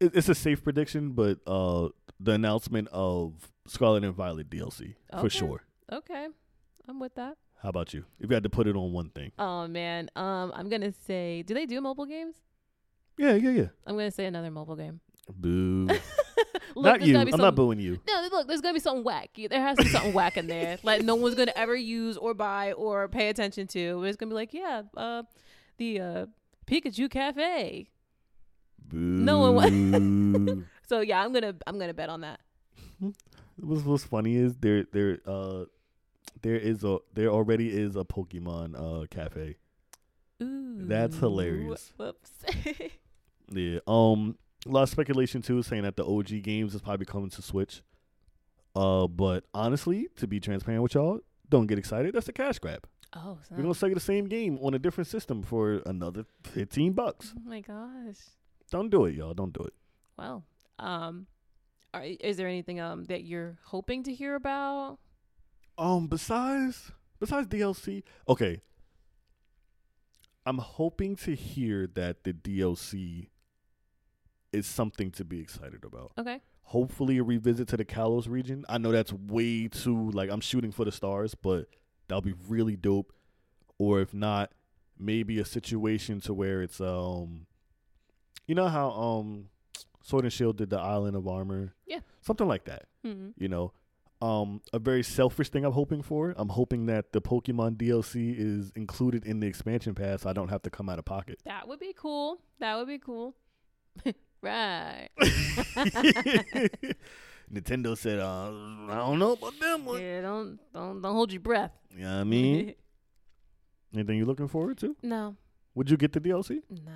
[0.00, 5.30] it- It's a safe prediction, but uh, the announcement of Scarlet and Violet DLC for
[5.30, 5.62] sure.
[5.92, 6.26] Okay,
[6.88, 7.36] I'm with that.
[7.62, 8.04] How about you?
[8.18, 11.42] If you had to put it on one thing, Oh man, um, I'm gonna say,
[11.42, 12.36] do they do mobile games?
[13.16, 13.66] yeah, yeah, yeah.
[13.86, 15.00] I'm gonna say another mobile game.
[15.32, 15.88] Boo.
[16.74, 17.18] Look, not you.
[17.18, 18.00] I'm not booing you.
[18.08, 19.30] No, look, there's gonna be something whack.
[19.36, 20.78] There has to be something whack in there.
[20.82, 24.04] Like no one's gonna ever use or buy or pay attention to.
[24.04, 25.22] It's gonna be like, yeah, uh,
[25.76, 26.26] the uh,
[26.66, 27.88] Pikachu Cafe.
[28.88, 28.96] Boo.
[28.96, 32.40] No one So yeah, I'm gonna I'm gonna bet on that.
[33.56, 35.64] what's what's funny is there there uh
[36.40, 39.56] there is a there already is a Pokemon uh cafe.
[40.42, 41.92] Ooh, That's hilarious.
[41.96, 42.32] Whoops.
[43.50, 43.80] Yeah.
[43.86, 44.38] Um.
[44.66, 47.82] A lot of speculation too, saying that the OG games is probably coming to Switch.
[48.74, 51.18] Uh, but honestly, to be transparent with y'all,
[51.50, 52.14] don't get excited.
[52.14, 52.86] That's a cash grab.
[53.14, 56.24] oh, so, We're gonna sell you the same game on a different system for another
[56.44, 57.34] fifteen bucks.
[57.36, 58.16] oh my gosh.
[58.70, 59.34] Don't do it, y'all.
[59.34, 59.74] Don't do it.
[60.16, 60.44] Well,
[60.78, 61.26] um,
[61.92, 64.98] are, is there anything um that you're hoping to hear about?
[65.78, 66.06] Um.
[66.06, 68.60] Besides, besides DLC, okay.
[70.44, 73.28] I'm hoping to hear that the DLC
[74.52, 76.12] is something to be excited about.
[76.18, 76.40] Okay.
[76.64, 78.64] hopefully a revisit to the Kalos region.
[78.68, 81.66] I know that's way too like I'm shooting for the stars, but
[82.08, 83.12] that'll be really dope.
[83.78, 84.52] Or if not,
[84.98, 87.46] maybe a situation to where it's um
[88.46, 89.48] you know how um
[90.02, 91.74] Sword and Shield did the Island of Armor?
[91.86, 92.00] Yeah.
[92.20, 92.86] Something like that.
[93.04, 93.72] hmm You know.
[94.22, 96.32] Um a very selfish thing I'm hoping for.
[96.36, 100.48] I'm hoping that the Pokemon DLC is included in the expansion pass so I don't
[100.48, 101.40] have to come out of pocket.
[101.44, 102.38] That would be cool.
[102.60, 103.34] That would be cool.
[104.42, 105.08] right.
[107.52, 108.50] Nintendo said, uh,
[108.88, 110.00] I don't know about them one.
[110.00, 111.72] Yeah, don't don't don't hold your breath.
[111.94, 112.74] You know what I mean?
[113.92, 114.96] Anything you're looking forward to?
[115.02, 115.36] no,
[115.74, 116.60] Would you get the DLC?
[116.70, 116.92] no.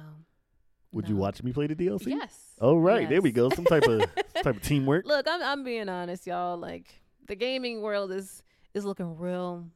[0.93, 2.07] Would you watch me play the DLC?
[2.07, 2.55] Yes.
[2.59, 3.51] Oh right, there we go.
[3.51, 5.05] Some type of type of teamwork.
[5.05, 6.57] Look, I'm I'm being honest, y'all.
[6.57, 6.87] Like
[7.27, 8.43] the gaming world is
[8.75, 9.67] is looking real,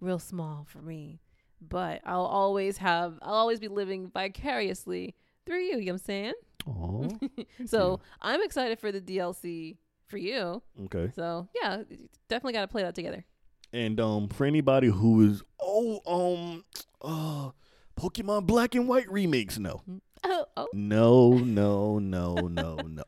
[0.00, 1.20] real small for me.
[1.60, 5.14] But I'll always have I'll always be living vicariously
[5.46, 5.78] through you.
[5.78, 6.32] You know what I'm saying?
[6.66, 7.08] Oh,
[7.66, 9.76] so I'm excited for the DLC
[10.08, 10.62] for you.
[10.84, 11.12] okay.
[11.14, 11.82] So yeah,
[12.28, 13.24] definitely got to play that together.
[13.72, 16.64] And um, for anybody who is oh um
[17.00, 17.50] uh
[17.98, 19.82] Pokemon Black and White remakes, no,
[20.24, 20.68] Oh, oh.
[20.72, 23.04] no, no, no, no, no,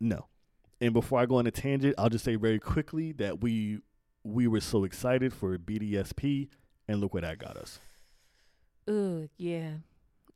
[0.00, 0.26] no.
[0.80, 3.80] And before I go on a tangent, I'll just say very quickly that we
[4.24, 6.48] we were so excited for BDSP,
[6.88, 7.78] and look where that got us.
[8.88, 9.72] Ooh, yeah,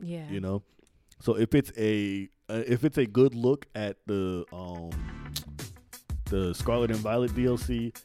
[0.00, 0.28] yeah.
[0.30, 0.62] You know,
[1.20, 4.90] so if it's a uh, if it's a good look at the um
[6.26, 7.96] the Scarlet and Violet DLC,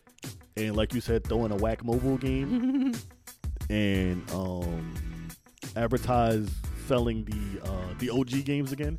[0.56, 2.94] and like you said, throwing a whack mobile game
[3.70, 5.28] and um
[5.76, 6.50] advertise
[6.88, 8.98] selling the uh the OG games again,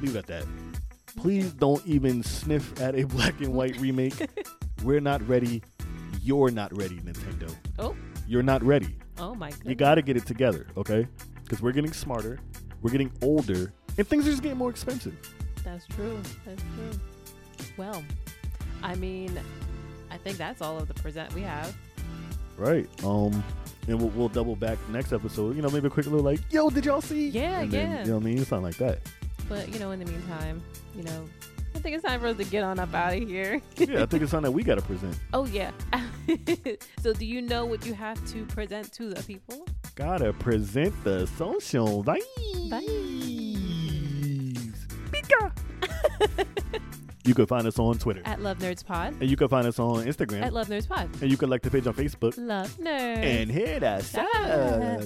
[0.00, 0.44] leave it at that.
[1.18, 4.14] Please don't even sniff at a black and white remake.
[4.84, 5.62] We're not ready.
[6.22, 7.52] You're not ready, Nintendo.
[7.76, 7.96] Oh.
[8.28, 8.96] You're not ready.
[9.18, 9.60] oh my god.
[9.64, 11.08] You got to get it together, okay?
[11.42, 12.38] Because we're getting smarter,
[12.82, 15.16] we're getting older, and things are just getting more expensive.
[15.64, 16.20] That's true.
[16.44, 17.00] That's true.
[17.78, 18.04] Well,
[18.82, 19.40] I mean,
[20.10, 21.74] I think that's all of the present we have.
[22.58, 22.86] Right.
[23.02, 23.42] Um,
[23.88, 25.56] and we'll, we'll double back next episode.
[25.56, 28.00] You know, maybe a quick little like, "Yo, did y'all see?" Yeah, and then, yeah.
[28.00, 28.44] You know what I mean?
[28.44, 28.98] Something like that.
[29.48, 30.62] But you know, in the meantime,
[30.94, 31.24] you know,
[31.74, 33.60] I think it's time for us to get on up out of here.
[33.76, 35.18] yeah, I think it's something that we got to present.
[35.32, 35.70] oh yeah.
[37.02, 39.66] so, do you know what you have to present to the people?
[39.94, 42.22] Gotta present the social vibes.
[45.10, 45.52] Pika.
[47.24, 49.14] you can find us on Twitter, At Love Nerds Pod.
[49.20, 51.08] and you can find us on Instagram, At Love Nerds Pod.
[51.22, 53.18] and you can like the page on Facebook, Love Nerds.
[53.18, 54.14] and hit us.
[54.16, 54.98] Ah.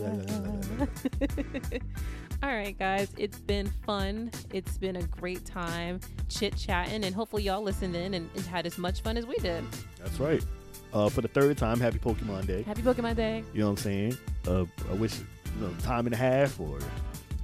[2.43, 4.33] All right, guys, it's been fun.
[4.53, 8.67] It's been a great time chit chatting, and hopefully, y'all listened in and, and had
[8.67, 9.65] as much fun as we did.
[10.01, 10.45] That's right.
[10.93, 12.63] Uh, for the third time, happy Pokemon Day.
[12.63, 13.45] Happy Pokemon Day.
[13.55, 14.19] You know what I'm saying?
[14.47, 16.81] Uh, I wish, you know, time and a half or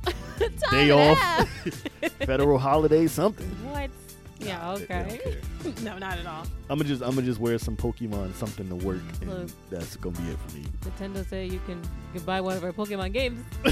[0.70, 1.48] day off,
[2.26, 3.46] federal holiday, something.
[3.70, 3.90] What?
[4.40, 5.18] Yeah, Nah, they- they don't okay.
[5.72, 5.72] care.
[5.84, 6.42] no, not at all.
[6.70, 9.50] I'm gonna just, I'm gonna just wear some Pokemon something to work, and Look.
[9.70, 10.64] that's gonna be it for me.
[10.82, 13.44] Nintendo say you can, you can buy one of our Pokemon games.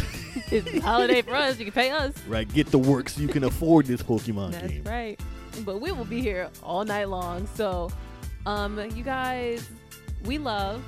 [0.50, 1.58] it's a holiday for us.
[1.58, 2.14] You can pay us.
[2.26, 4.82] Right, get the work so you can afford this Pokemon That's game.
[4.84, 5.20] right.
[5.64, 7.46] But we will be here all night long.
[7.54, 7.90] So,
[8.44, 9.66] um, you guys,
[10.24, 10.82] we love.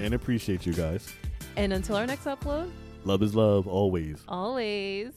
[0.00, 1.12] And appreciate you guys.
[1.56, 2.70] And until our next upload,
[3.04, 4.22] Love is love always.
[4.28, 5.12] always